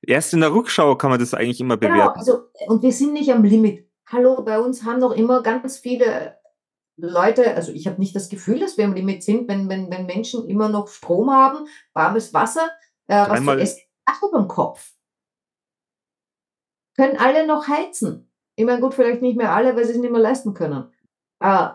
[0.01, 2.19] erst in der Rückschau kann man das eigentlich immer Genau, bewerten.
[2.19, 3.89] also, und wir sind nicht am Limit.
[4.07, 6.37] Hallo, bei uns haben doch immer ganz viele
[6.97, 10.05] Leute, also ich habe nicht das Gefühl, dass wir am Limit sind, wenn, wenn, wenn
[10.05, 12.69] Menschen immer noch Strom haben, warmes Wasser,
[13.07, 14.93] äh, was zu essen, Dach über dem Kopf.
[16.97, 18.31] Können alle noch heizen.
[18.55, 20.91] Ich meine, gut, vielleicht nicht mehr alle, weil sie es nicht mehr leisten können.
[21.39, 21.69] Äh,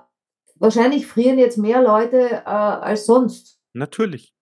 [0.56, 3.60] wahrscheinlich frieren jetzt mehr Leute äh, als sonst.
[3.72, 4.35] Natürlich.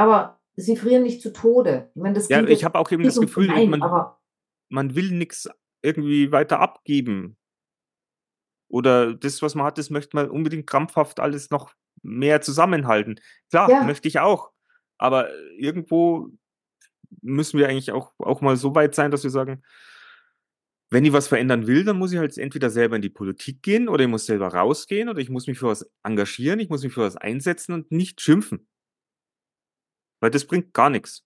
[0.00, 1.90] Aber sie frieren nicht zu Tode.
[1.94, 4.06] Ich meine, das Ja, ich habe auch eben das Gefühl, gemein, man,
[4.70, 5.46] man will nichts
[5.82, 7.36] irgendwie weiter abgeben.
[8.68, 13.20] Oder das, was man hat, das möchte man unbedingt krampfhaft alles noch mehr zusammenhalten.
[13.50, 13.82] Klar, Ja.
[13.84, 14.52] möchte ich auch.
[14.96, 15.28] Aber
[15.58, 16.30] irgendwo
[17.20, 19.62] müssen wir eigentlich auch, auch mal so weit sein, dass wir sagen,
[20.88, 23.86] wenn ich was verändern will, dann muss ich halt entweder selber in die Politik gehen
[23.88, 26.94] oder ich muss selber rausgehen oder ich muss mich für was engagieren, ich muss mich
[26.94, 28.66] für was einsetzen und nicht schimpfen.
[30.20, 31.24] Weil das bringt gar nichts.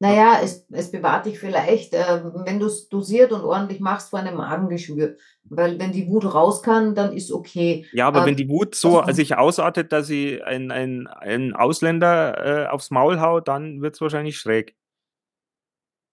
[0.00, 4.18] Naja, es, es bewahrt dich vielleicht, äh, wenn du es dosiert und ordentlich machst, vor
[4.18, 5.16] einem Magengeschwür.
[5.44, 7.86] Weil wenn die Wut raus kann, dann ist okay.
[7.92, 11.54] Ja, aber Ähm, wenn die Wut so das- sich ausartet, dass sie ein, ein, ein
[11.54, 14.74] Ausländer äh, aufs Maul haut, dann wird es wahrscheinlich schräg.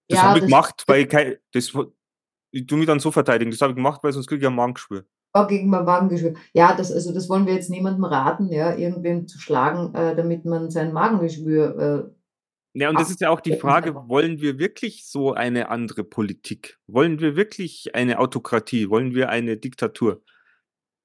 [0.08, 1.72] Das Ja, habe ich das- gemacht, weil kein, das,
[2.52, 3.50] ich tu mich dann so verteidigen.
[3.50, 5.04] Das habe ich gemacht, weil sonst kriege ich ein Magengeschwür.
[5.34, 6.34] Auch gegen mein Magengeschwür.
[6.52, 10.44] Ja, das, also das wollen wir jetzt niemandem raten, ja, irgendwem zu schlagen, äh, damit
[10.44, 11.78] man sein Magengeschwür.
[11.78, 12.10] Äh,
[12.74, 16.78] Ja, und das ist ja auch die Frage, wollen wir wirklich so eine andere Politik?
[16.86, 18.88] Wollen wir wirklich eine Autokratie?
[18.90, 20.22] Wollen wir eine Diktatur?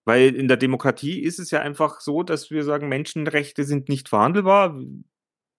[0.06, 4.08] Weil in der Demokratie ist es ja einfach so, dass wir sagen, Menschenrechte sind nicht
[4.08, 4.80] verhandelbar.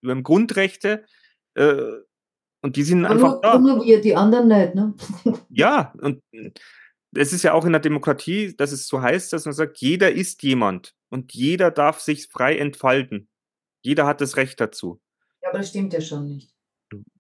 [0.01, 1.05] Wir haben Grundrechte
[1.55, 1.93] äh,
[2.63, 3.59] und die sind einfach nur, da.
[3.59, 4.95] nur wir, die anderen nicht, ne?
[5.51, 6.23] Ja, und
[7.19, 10.13] es ist ja auch in der Demokratie, dass es so heißt, dass man sagt, jeder
[10.13, 13.29] ist jemand und jeder darf sich frei entfalten.
[13.83, 15.01] Jeder hat das Recht dazu.
[15.43, 16.55] Ja, aber das stimmt ja schon nicht.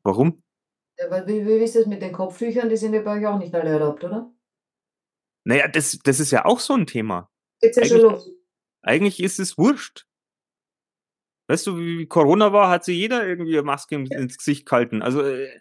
[0.02, 0.42] Warum?
[0.98, 2.68] Ja, weil, wie, wie ist das mit den Kopftüchern?
[2.68, 4.32] Die sind ja bei euch auch nicht alle erlaubt, oder?
[5.44, 7.30] Naja, das, das ist ja auch so ein Thema.
[7.60, 8.30] Geht's ja schon Eigentlich- los.
[8.82, 10.06] Eigentlich ist es wurscht.
[11.48, 15.02] Weißt du, wie Corona war, hat sie jeder irgendwie eine Maske ins Gesicht gehalten.
[15.02, 15.60] Also äh,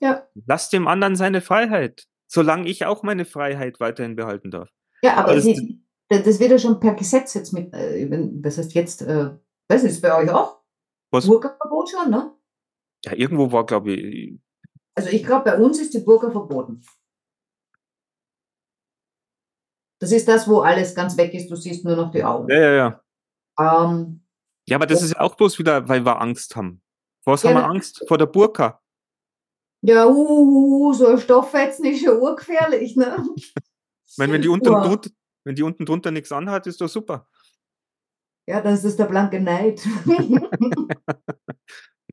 [0.00, 0.26] Ja.
[0.46, 4.70] lass dem anderen seine Freiheit, solange ich auch meine Freiheit weiterhin behalten darf.
[5.02, 8.08] Ja, aber das- die, das wird ja schon per Gesetz jetzt mit, äh,
[8.40, 9.30] das heißt jetzt, äh,
[9.70, 10.62] nicht, ist bei euch auch?
[11.10, 11.26] Was?
[11.26, 12.32] Burka-Verbot schon, ne?
[13.04, 14.38] Ja, irgendwo war, glaube ich,
[14.94, 16.82] Also ich glaube, bei uns ist die Burka verboten.
[20.00, 22.48] Das ist das, wo alles ganz weg ist, du siehst nur noch die Augen.
[22.50, 22.72] ja, ja,
[23.58, 23.84] ja.
[23.84, 24.22] Ähm,
[24.68, 26.82] Ja, aber das ist ja auch bloß wieder, weil wir Angst haben.
[27.24, 28.04] Vor was Ja, haben wir Angst?
[28.06, 28.80] Vor der Burka.
[29.82, 33.24] Ja, uh, so ein Stoffwetzen ist ja urgefährlich, ne?
[33.36, 33.54] Ich
[34.16, 35.10] meine, wenn die unten, drunter,
[35.44, 37.28] wenn die unten drunter nichts anhat, ist doch super.
[38.46, 39.86] Ja, das ist der blanke Neid.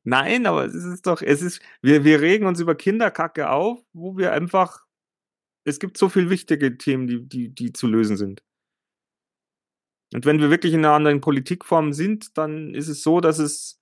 [0.04, 4.18] Nein, aber es ist doch, es ist, wir, wir regen uns über Kinderkacke auf, wo
[4.18, 4.86] wir einfach,
[5.64, 8.44] es gibt so viel wichtige Themen, die, die, die zu lösen sind.
[10.14, 13.82] Und wenn wir wirklich in einer anderen Politikform sind, dann ist es so, dass es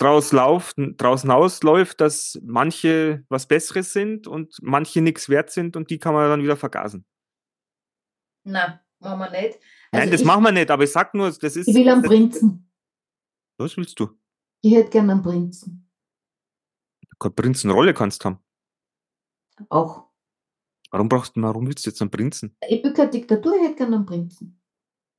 [0.00, 5.90] draus lauft, draußen ausläuft, dass manche was Besseres sind und manche nichts wert sind und
[5.90, 7.04] die kann man dann wieder vergasen.
[8.44, 9.60] Na, machen wir nicht.
[9.92, 11.68] Nein, Also das ich, machen wir nicht, aber ich sag nur, das ist.
[11.68, 12.72] ich will einen das, Prinzen.
[13.58, 14.08] Was willst du?
[14.62, 15.90] Ich hätte gerne einen Prinzen.
[17.18, 18.38] Keine Prinzenrolle kannst haben.
[19.68, 20.08] Auch.
[20.90, 22.56] Warum brauchst du, warum willst du jetzt einen Prinzen?
[22.66, 24.60] Ich bin keine Diktatur, ich hätte gerne einen Prinzen.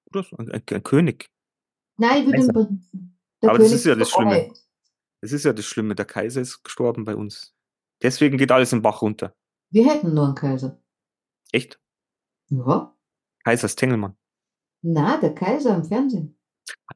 [0.09, 0.35] Oder so?
[0.37, 1.29] Ein, ein, ein König.
[1.97, 3.19] Nein, ich will den Prinzen.
[3.43, 4.51] Der Aber das König ist ja das Schlimme.
[5.21, 5.95] Das ist ja das Schlimme.
[5.95, 7.55] Der Kaiser ist gestorben bei uns.
[8.01, 9.35] Deswegen geht alles im Bach runter.
[9.69, 10.81] Wir hätten nur einen Kaiser.
[11.51, 11.79] Echt?
[12.49, 12.95] Ja.
[13.43, 14.17] Kaisers Tengelmann.
[14.81, 16.37] Na, der Kaiser im Fernsehen.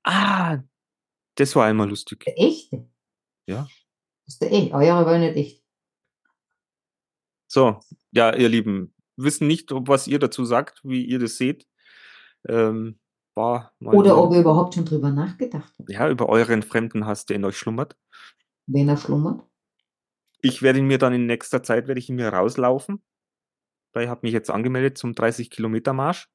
[0.04, 0.60] Ah,
[1.36, 2.24] das war einmal lustig.
[2.26, 2.90] Der echte.
[3.48, 3.68] Ja.
[4.26, 4.74] Das ist der echt.
[4.74, 5.64] Eure war nicht echt.
[7.48, 7.80] So,
[8.12, 11.68] ja, ihr Lieben, wissen nicht, ob was ihr dazu sagt, wie ihr das seht.
[12.48, 13.00] Ähm,
[13.36, 17.46] war Oder ob ihr überhaupt schon drüber nachgedacht habt, ja, über euren Fremdenhass, der in
[17.46, 17.96] euch schlummert.
[18.68, 19.44] Wenn er schlummert.
[20.42, 23.04] Ich werde ihn mir dann in nächster Zeit, werde ich ihn mir rauslaufen.
[23.94, 26.30] Weil ich habe mich jetzt angemeldet zum 30 Kilometer Marsch.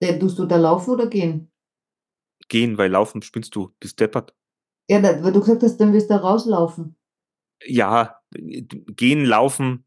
[0.00, 1.50] Äh, Tust du da laufen oder gehen?
[2.48, 4.34] Gehen, weil laufen spinnst du, bist deppert.
[4.88, 6.96] Ja, da, weil du gesagt hast, dann wirst du rauslaufen.
[7.64, 9.86] Ja, gehen, laufen,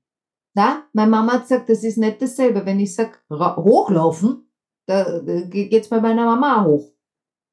[0.54, 2.66] Na, meine Mama hat gesagt, das ist nicht dasselbe.
[2.66, 4.50] Wenn ich sage, hochlaufen,
[4.88, 6.94] da, da geht's bei meiner Mama hoch.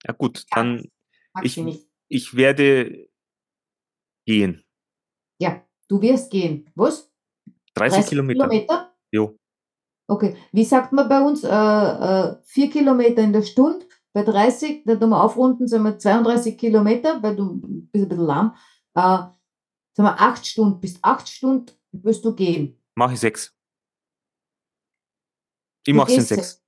[0.06, 0.88] ja gut, dann
[1.34, 1.88] Mag Ich- nicht.
[2.08, 3.08] ich werde
[4.26, 4.64] gehen.
[5.40, 6.70] Ja, du wirst gehen.
[6.74, 7.12] Was?
[7.74, 8.48] 30, Kilometer.
[8.48, 8.94] Kilometer?
[9.10, 9.38] Jo.
[10.08, 10.36] Okay.
[10.52, 11.44] Wie sagt man bei uns?
[11.44, 13.86] Äh, äh, vier Kilometer in der Stunde.
[14.12, 18.26] Bei 30, da tun wir aufrunden, sind wir 32 Kilometer, weil du bist ein bisschen
[18.26, 18.54] lahm.
[18.94, 19.34] Äh, sagen
[19.96, 20.80] wir acht Stunden.
[20.80, 22.78] Bis acht Stunden wirst du gehen.
[22.94, 23.56] Mache ich sechs.
[25.86, 26.64] Ich Du mache es in gehst sechs.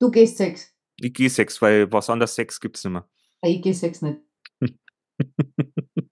[0.00, 0.74] Du gehst sechs.
[0.96, 3.08] Ich gehe sechs, weil was anderes sechs gibt's nicht mehr.
[3.42, 4.20] Ich gehe sechs nicht.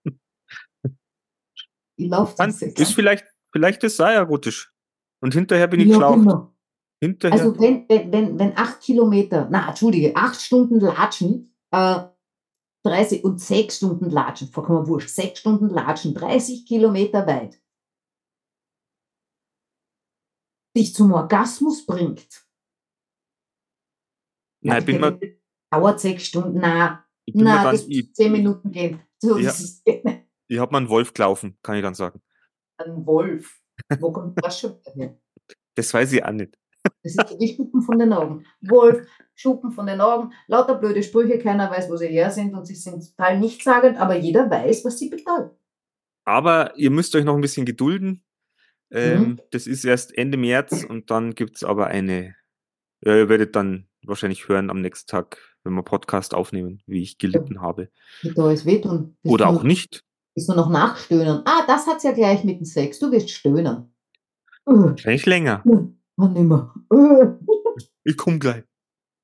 [2.11, 2.80] Kann, sechs.
[2.80, 4.72] ist vielleicht, vielleicht ist es auch erotisch.
[5.20, 6.55] Und hinterher bin ich Ja, genau.
[7.00, 7.38] Hinterher.
[7.40, 12.05] Also wenn, wenn, wenn, wenn acht Kilometer, na, entschuldige, acht Stunden latschen, äh,
[12.84, 17.61] 30 und sechs Stunden latschen, vollkommen wurscht, sechs Stunden latschen, 30 Kilometer weit,
[20.76, 22.46] dich zum Orgasmus bringt.
[24.64, 25.18] Nein, ich bin mir-
[25.70, 29.00] dauert sechs Stunden, na, na, das zehn Minuten gehen.
[29.18, 29.50] So, Ja.
[29.50, 29.84] ist
[30.53, 32.20] ich habe mal einen Wolf gelaufen, kann ich dann sagen.
[32.86, 33.61] Wolf.
[34.00, 35.16] Wo kommt das schon her?
[35.74, 36.59] Das weiß ich auch nicht.
[37.03, 38.44] Das ist die Schuppen von den Augen.
[38.61, 42.66] Wolf, Schuppen von den Augen, lauter blöde Sprüche, keiner weiß, wo sie her sind und
[42.66, 45.57] sie sind total nichtssagend, aber jeder weiß, was sie bedeuten.
[46.24, 48.24] Aber ihr müsst euch noch ein bisschen gedulden.
[48.90, 49.40] Ähm, Mhm.
[49.50, 52.34] Das ist erst Ende März und dann gibt's aber eine,
[53.05, 57.18] ja, ihr werdet dann wahrscheinlich hören am nächsten Tag, wenn wir Podcast aufnehmen, wie ich
[57.18, 57.88] gelitten habe.
[58.22, 59.16] Wird da alles wehtun.
[59.22, 60.05] Oder auch nicht.
[60.34, 61.42] Wirst du noch nachstöhnen?
[61.44, 62.98] Ah, das hat's ja gleich mit dem Sex.
[62.98, 63.94] Du wirst stöhnen.
[64.66, 65.62] Äh, Wahrscheinlich länger.
[66.16, 66.74] Mann, nimmer.
[66.90, 67.26] Äh.
[68.04, 68.64] Ich komm gleich.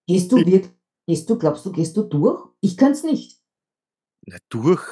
[0.06, 0.70] Gehst du wirklich,
[1.06, 2.48] gehst du, glaubst du, gehst du durch?
[2.60, 3.40] Ich kann's nicht.
[4.26, 4.82] Na, durch.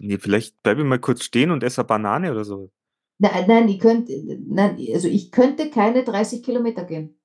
[0.00, 2.72] Nee, vielleicht bleibe ich mal kurz stehen und esse eine Banane oder so.
[3.18, 4.12] Nein, nein, ich könnte,
[4.46, 7.19] nein, also ich könnte keine 30 Kilometer gehen.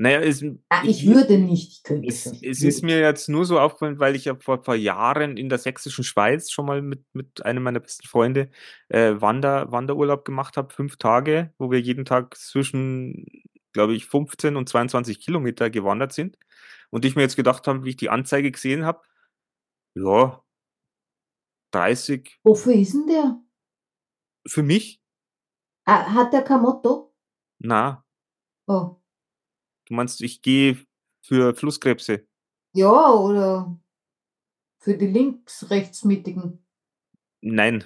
[0.00, 3.58] Naja, es, Ah, ich würde nicht, ich könnte Es, es ist mir jetzt nur so
[3.58, 7.44] aufgefallen, weil ich ja vor, vor Jahren in der sächsischen Schweiz schon mal mit, mit
[7.44, 8.48] einem meiner besten Freunde
[8.90, 13.26] äh, Wander, Wanderurlaub gemacht habe, fünf Tage, wo wir jeden Tag zwischen,
[13.72, 16.38] glaube ich, 15 und 22 Kilometer gewandert sind.
[16.90, 19.02] Und ich mir jetzt gedacht habe, wie ich die Anzeige gesehen habe,
[19.96, 20.44] ja,
[21.72, 23.40] 30 Wofür ist denn der?
[24.46, 25.02] für mich?
[25.86, 27.12] Ah, hat der kein Motto?
[27.58, 28.04] Na,
[28.68, 28.97] Oh,
[29.88, 30.78] du meinst, ich gehe
[31.22, 32.26] Für Flusskrebse.
[32.72, 33.78] Ja, oder
[34.78, 36.64] für die links-rechtsmittigen
[37.40, 37.84] Nein.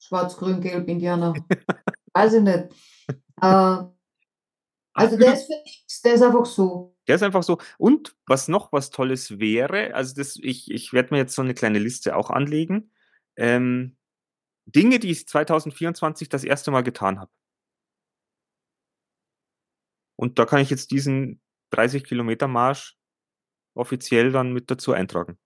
[0.00, 1.34] Schwarz-Grün-Gelb-Indianer.
[2.14, 2.68] Weiß ich nicht.
[3.40, 3.84] Äh,
[4.94, 6.94] also der ist für nichts, der ist einfach so.
[7.08, 7.58] Der ist einfach so.
[7.78, 11.54] Und was noch was Tolles wäre, also das, ich, ich werde mir jetzt so eine
[11.54, 12.92] kleine Liste auch anlegen.
[13.36, 13.96] Ähm,
[14.66, 17.30] Dinge, die ich 2024 das erste Mal getan habe.
[20.22, 22.96] Und da kann ich jetzt diesen 30 Kilometer Marsch
[23.76, 25.36] offiziell dann mit dazu eintragen.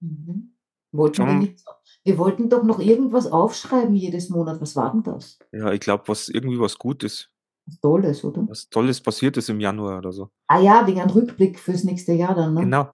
[0.00, 0.58] Mhm.
[0.92, 1.64] Wollten wir, Schon- nicht,
[2.04, 4.60] wir wollten doch noch irgendwas aufschreiben jedes Monat.
[4.60, 5.38] Was war denn das?
[5.52, 7.30] Ja, ich glaube, was irgendwie was Gutes,
[7.64, 8.46] Was Tolles, oder?
[8.46, 10.28] was Tolles passiert ist im Januar oder so.
[10.48, 12.60] Ah ja, wegen einem Rückblick fürs nächste Jahr dann, ne?
[12.60, 12.90] Genau.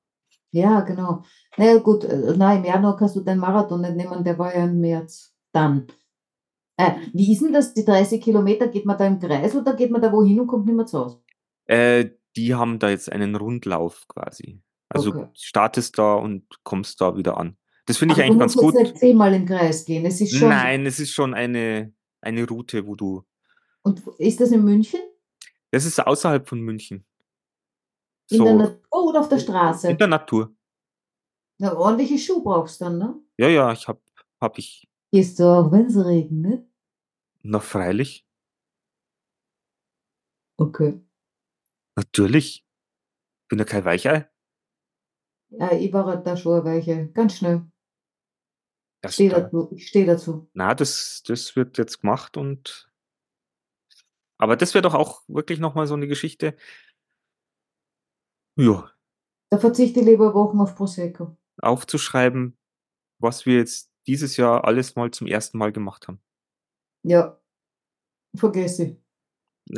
[0.53, 1.24] Ja, genau.
[1.57, 4.55] Na ja, gut, äh, nein, im Januar kannst du den Marathon nicht nehmen, der war
[4.55, 5.34] ja im März.
[5.53, 5.88] Dann.
[6.76, 8.68] Äh, wie ist denn das, die 30 Kilometer?
[8.68, 10.99] Geht man da im Kreis oder geht man da wohin und kommt nicht mehr zu
[11.01, 11.22] Hause?
[11.67, 14.61] Äh, die haben da jetzt einen Rundlauf quasi.
[14.89, 15.29] Also Okay.
[15.35, 17.57] startest da und kommst da wieder an.
[17.87, 18.75] Das finde ich du eigentlich ganz musst gut.
[18.75, 20.05] jetzt nicht zehnmal im Kreis gehen.
[20.07, 20.49] Es ist schon.
[20.49, 23.25] Nein, es ist schon eine, eine Route, wo du.
[23.83, 25.01] Und ist das in München?
[25.71, 27.05] Das ist außerhalb von München.
[28.31, 29.89] In So, der Natur oder auf der Straße?
[29.91, 30.55] in der Natur.
[31.59, 33.15] Na, ordentliche Schuhe brauchst du dann, ne?
[33.39, 34.01] Ja, ja, ich hab,
[34.41, 34.89] hab ich.
[35.11, 36.67] Gehst du auch, wenn es regnet?
[37.43, 38.27] Na, freilich.
[40.59, 41.01] Okay.
[41.97, 42.64] Natürlich.
[43.49, 44.28] Bin ja kein Weichei.
[45.51, 47.09] Ja, ich war da schon welche.
[47.12, 47.70] Ganz schnell.
[49.03, 49.70] Das, Steh da, dazu.
[49.74, 50.49] Ich stehe dazu.
[50.55, 52.88] na, das, das wird jetzt gemacht und.
[54.38, 56.57] Aber das wäre doch auch wirklich nochmal so eine Geschichte.
[58.57, 58.90] Ja,
[59.51, 61.36] Da verzichte ich lieber Wochen auf Prosecco.
[61.61, 62.59] aufzuschreiben,
[63.18, 66.20] was wir jetzt dieses Jahr alles mal zum ersten Mal gemacht haben.
[67.05, 67.40] Ja.
[68.36, 68.97] Vergesse ich.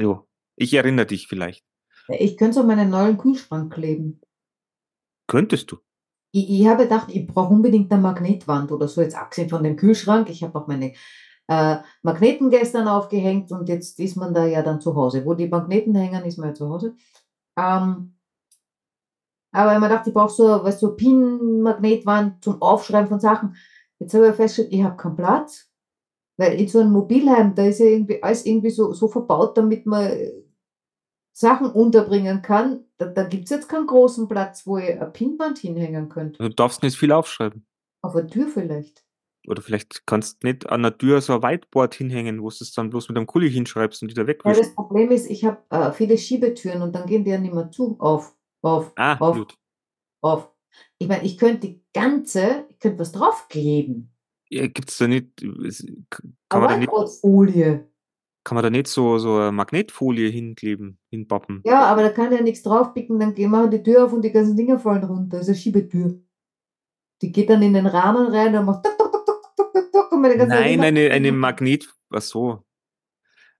[0.00, 0.28] Jo.
[0.56, 1.64] Ich erinnere dich vielleicht.
[2.08, 4.20] Ich könnte es auf meinen neuen Kühlschrank kleben.
[5.26, 5.78] Könntest du?
[6.32, 9.76] Ich, ich habe gedacht, ich brauche unbedingt eine Magnetwand oder so, jetzt abgesehen von dem
[9.76, 10.28] Kühlschrank.
[10.28, 10.92] Ich habe auch meine
[11.48, 15.24] äh, Magneten gestern aufgehängt und jetzt ist man da ja dann zu Hause.
[15.24, 16.96] Wo die Magneten hängen, ist man ja zu Hause.
[17.56, 18.14] Ähm,
[19.52, 23.54] aber ich mir gedacht, ich brauche so, weißt du, so Pin-Magnetwand zum Aufschreiben von Sachen.
[24.00, 25.70] Jetzt habe ich festgestellt, ich habe keinen Platz.
[26.36, 29.86] Weil in so einem Mobilheim, da ist ja irgendwie alles irgendwie so, so verbaut, damit
[29.86, 30.10] man
[31.36, 32.84] Sachen unterbringen kann.
[32.96, 36.42] Da, da gibt es jetzt keinen großen Platz, wo ich ein Pinwand hinhängen könnte.
[36.42, 37.66] Du darfst nicht viel aufschreiben.
[38.02, 39.04] Auf der Tür vielleicht.
[39.48, 42.72] Oder vielleicht kannst du nicht an der Tür so ein Whiteboard hinhängen, wo du es
[42.72, 44.60] dann bloß mit einem Kuli hinschreibst und wieder Ja, wegwischst.
[44.62, 47.70] das Problem ist, ich habe äh, viele Schiebetüren und dann gehen die ja nicht mehr
[47.70, 47.96] zu.
[47.98, 49.58] Auf, auf, Ah, auf, gut.
[50.22, 50.50] auf.
[50.98, 54.12] Ich meine, ich könnte die ganze, ich könnte was draufkleben.
[54.50, 57.88] Ja, gibt's da nicht, es- kann Eine man da nicht, Whiteboard-Folie.
[58.44, 61.62] Kann man da nicht so, so eine Magnetfolie hinkleben, hinpappen?
[61.64, 64.32] Ja, aber da kann ja nichts draufpicken, dann gehen wir die Tür auf und die
[64.32, 65.38] ganzen Dinger fallen runter.
[65.38, 66.20] Das ist eine Schiebetür.
[67.22, 70.12] Die geht dann in den Rahmen rein und macht tuk, tuk, tuk, tuk, tuk, tuk,
[70.12, 72.62] und meine ganzen Nein, Dinger- eine, eine Magnet, ach so,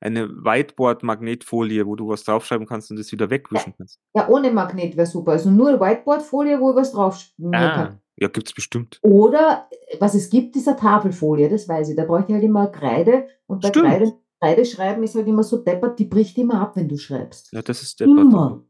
[0.01, 4.01] eine Whiteboard-Magnetfolie, wo du was draufschreiben kannst und das wieder wegwischen kannst.
[4.15, 5.33] Ja, ohne Magnet wäre super.
[5.33, 7.87] Also nur eine Whiteboard-Folie, wo ich was draufschmieren kann.
[7.95, 9.01] Ah, ja, gibt's bestimmt.
[9.03, 11.97] Oder was es gibt, ist eine Tafelfolie, das weiß ich.
[11.97, 13.87] Da brauche ich halt immer Kreide und bei Stimmt.
[13.87, 17.53] Kreide, Kreide schreiben ist halt immer so deppert, die bricht immer ab, wenn du schreibst.
[17.53, 18.19] Ja, das ist deppert.
[18.19, 18.67] Immer.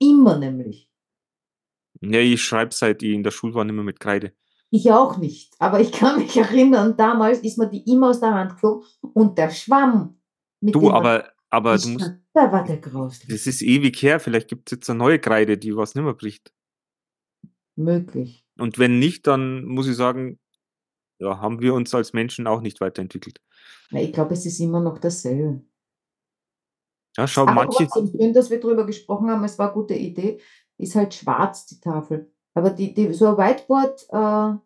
[0.00, 0.90] Immer nämlich.
[2.00, 4.32] Ja, ich schreibe seit ich in der Schule war nicht mehr mit Kreide.
[4.70, 5.54] Ich auch nicht.
[5.60, 9.38] Aber ich kann mich erinnern, damals ist mir die immer aus der Hand geflogen und
[9.38, 10.20] der Schwamm
[10.60, 13.28] mit Du, aber, aber du musst, da war der grauslich.
[13.28, 16.52] das ist ewig her, vielleicht gibt's jetzt eine neue Kreide, die was nicht mehr bricht.
[17.76, 18.44] Möglich.
[18.58, 20.38] Und wenn nicht, dann muss ich sagen,
[21.24, 23.40] ja, haben wir uns als Menschen auch nicht weiterentwickelt.
[23.90, 25.62] Na, ich glaube, es ist immer noch dasselbe.
[27.16, 30.40] Ja, schau, Aber manche, schön, dass wir darüber gesprochen haben, es war eine gute Idee,
[30.78, 32.32] ist halt schwarz, die Tafel.
[32.54, 34.60] Aber die, die, so ein Whiteboard, äh, Ah,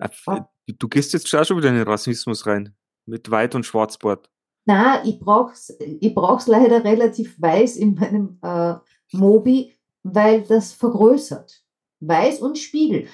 [0.00, 2.74] f- du gehst jetzt schon wieder in den Rassismus rein.
[3.06, 4.28] Mit Weiß- und Schwarzboard.
[4.64, 8.74] na, ich brauch's, ich brauch's leider relativ weiß in meinem äh,
[9.12, 11.64] Mobi, weil das vergrößert.
[12.00, 13.06] Weiß und Spiegel.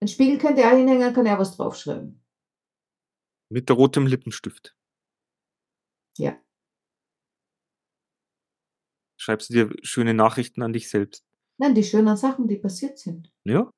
[0.00, 2.22] Ein Spiegel könnt ihr auch hinhängen, kann ja was draufschreiben.
[3.50, 4.76] Mit rotem Lippenstift.
[6.16, 6.40] Ja.
[9.20, 11.26] Schreibst du dir schöne Nachrichten an dich selbst.
[11.58, 13.30] Nein, die schönen Sachen, die passiert sind.
[13.44, 13.70] Ja?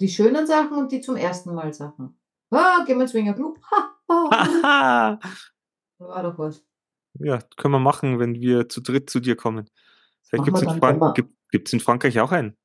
[0.00, 2.20] Die schönen Sachen und die zum ersten Mal Sachen.
[2.50, 3.58] Ah, gehen wir ins Winger Club.
[3.70, 5.20] Ha, ha!
[5.98, 6.64] War doch was.
[7.14, 9.68] ja, können wir machen, wenn wir zu dritt zu dir kommen.
[10.22, 10.78] Vielleicht gibt's wir in.
[10.78, 12.56] Frank gibt, gibt's in Frankreich auch einen.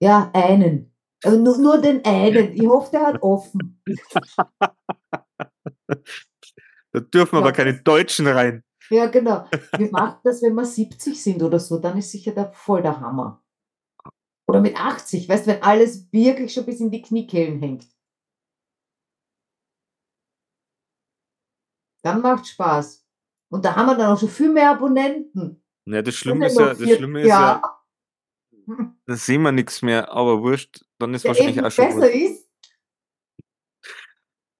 [0.00, 0.93] Ja, einen.
[1.24, 2.52] Nur, nur den einen.
[2.54, 3.82] Ich hoffe, der hat offen.
[6.94, 8.62] Da dürfen Ja, aber keine Deutschen rein.
[8.88, 9.48] Ja, genau.
[9.76, 13.00] Wir machen das, wenn wir 70 sind oder so, dann ist sicher der, voll der
[13.00, 13.42] Hammer.
[14.46, 17.88] Oder mit 80, weißt du, wenn alles wirklich schon bis in die Kniekehlen hängt.
[22.04, 23.04] Dann macht Spaß.
[23.50, 25.64] Und da haben wir dann auch schon viel mehr Abonnenten.
[25.86, 27.62] Ja, das Schlimme ist ja, das Schlimme ist ja,
[28.66, 28.93] ja.
[29.06, 32.14] da sehen wir nichts mehr, aber wurscht, dann ist Der wahrscheinlich auch schon besser wurscht.
[32.14, 32.44] ist.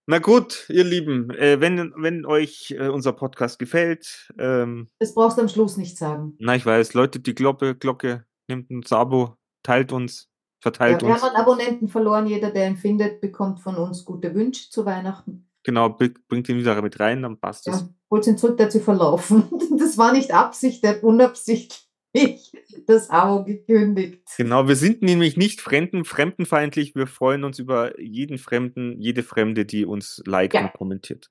[0.06, 5.38] Na gut, ihr Lieben, äh, wenn, wenn euch äh, unser Podcast gefällt, ähm, Das brauchst
[5.38, 6.34] du am Schluss nicht sagen.
[6.38, 10.30] na, ich weiß, läutet die Glocke, Glocke, nehmt ein Abo, teilt uns, Ja,
[10.60, 11.22] verteilt wir uns.
[11.22, 12.26] haben einen Abonnenten verloren.
[12.26, 15.48] Jeder, der ihn findet, bekommt von uns gute Wünsche zu Weihnachten.
[15.62, 17.80] Genau, br- bringt ihn wieder mit rein, dann passt es.
[17.80, 19.44] Ja, holt ihn zurück, der hat verlaufen.
[19.78, 21.83] Das war nicht Absicht, der hat unabsichtlich
[22.86, 24.22] das Abo gekündigt.
[24.36, 26.94] Genau, wir sind nämlich nicht fremden, fremdenfeindlich.
[26.94, 30.62] Wir freuen uns über jeden Fremden, jede Fremde, die uns liked Ja.
[30.66, 31.30] und kommentiert.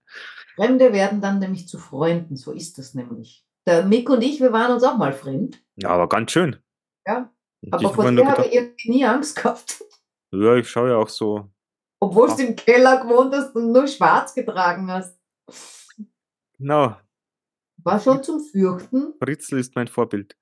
[0.55, 3.45] Fremde werden dann nämlich zu Freunden, so ist das nämlich.
[3.65, 5.63] Der Mick und ich, wir waren uns auch mal fremd.
[5.77, 6.57] Ja, aber ganz schön.
[7.07, 7.31] Ja,
[7.61, 9.83] Und aber ich vor dir habe ich irgendwie nie Angst gehabt.
[10.31, 11.49] ja, ich schaue ja auch so.
[12.01, 12.35] Obwohl Ah.
[12.35, 15.17] du im Keller gewohnt hast und nur schwarz getragen hast.
[16.59, 16.95] Genau,
[17.83, 19.13] War schon zum Fürchten.
[19.19, 20.37] Fritzl ist mein Vorbild.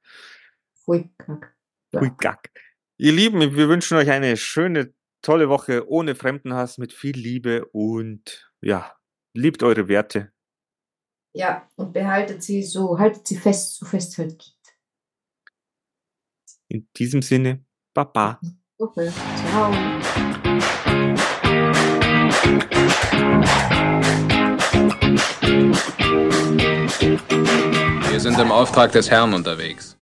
[0.86, 1.56] Voll kack.
[1.92, 2.02] Ja.
[2.02, 2.52] Hui, gack.
[2.98, 8.52] Ihr Lieben, wir wünschen euch eine schöne, tolle Woche ohne Fremdenhass, mit viel Liebe und
[8.62, 8.96] ja,
[9.34, 10.32] liebt eure Werte.
[11.34, 14.54] Ja, und behaltet sie so, haltet sie fest, so fest es halt geht.
[16.68, 18.40] In diesem Sinne, Baba.
[18.78, 19.12] Okay.
[19.50, 19.72] Ciao.
[28.10, 29.98] Wir sind im Auftrag des Herrn unterwegs.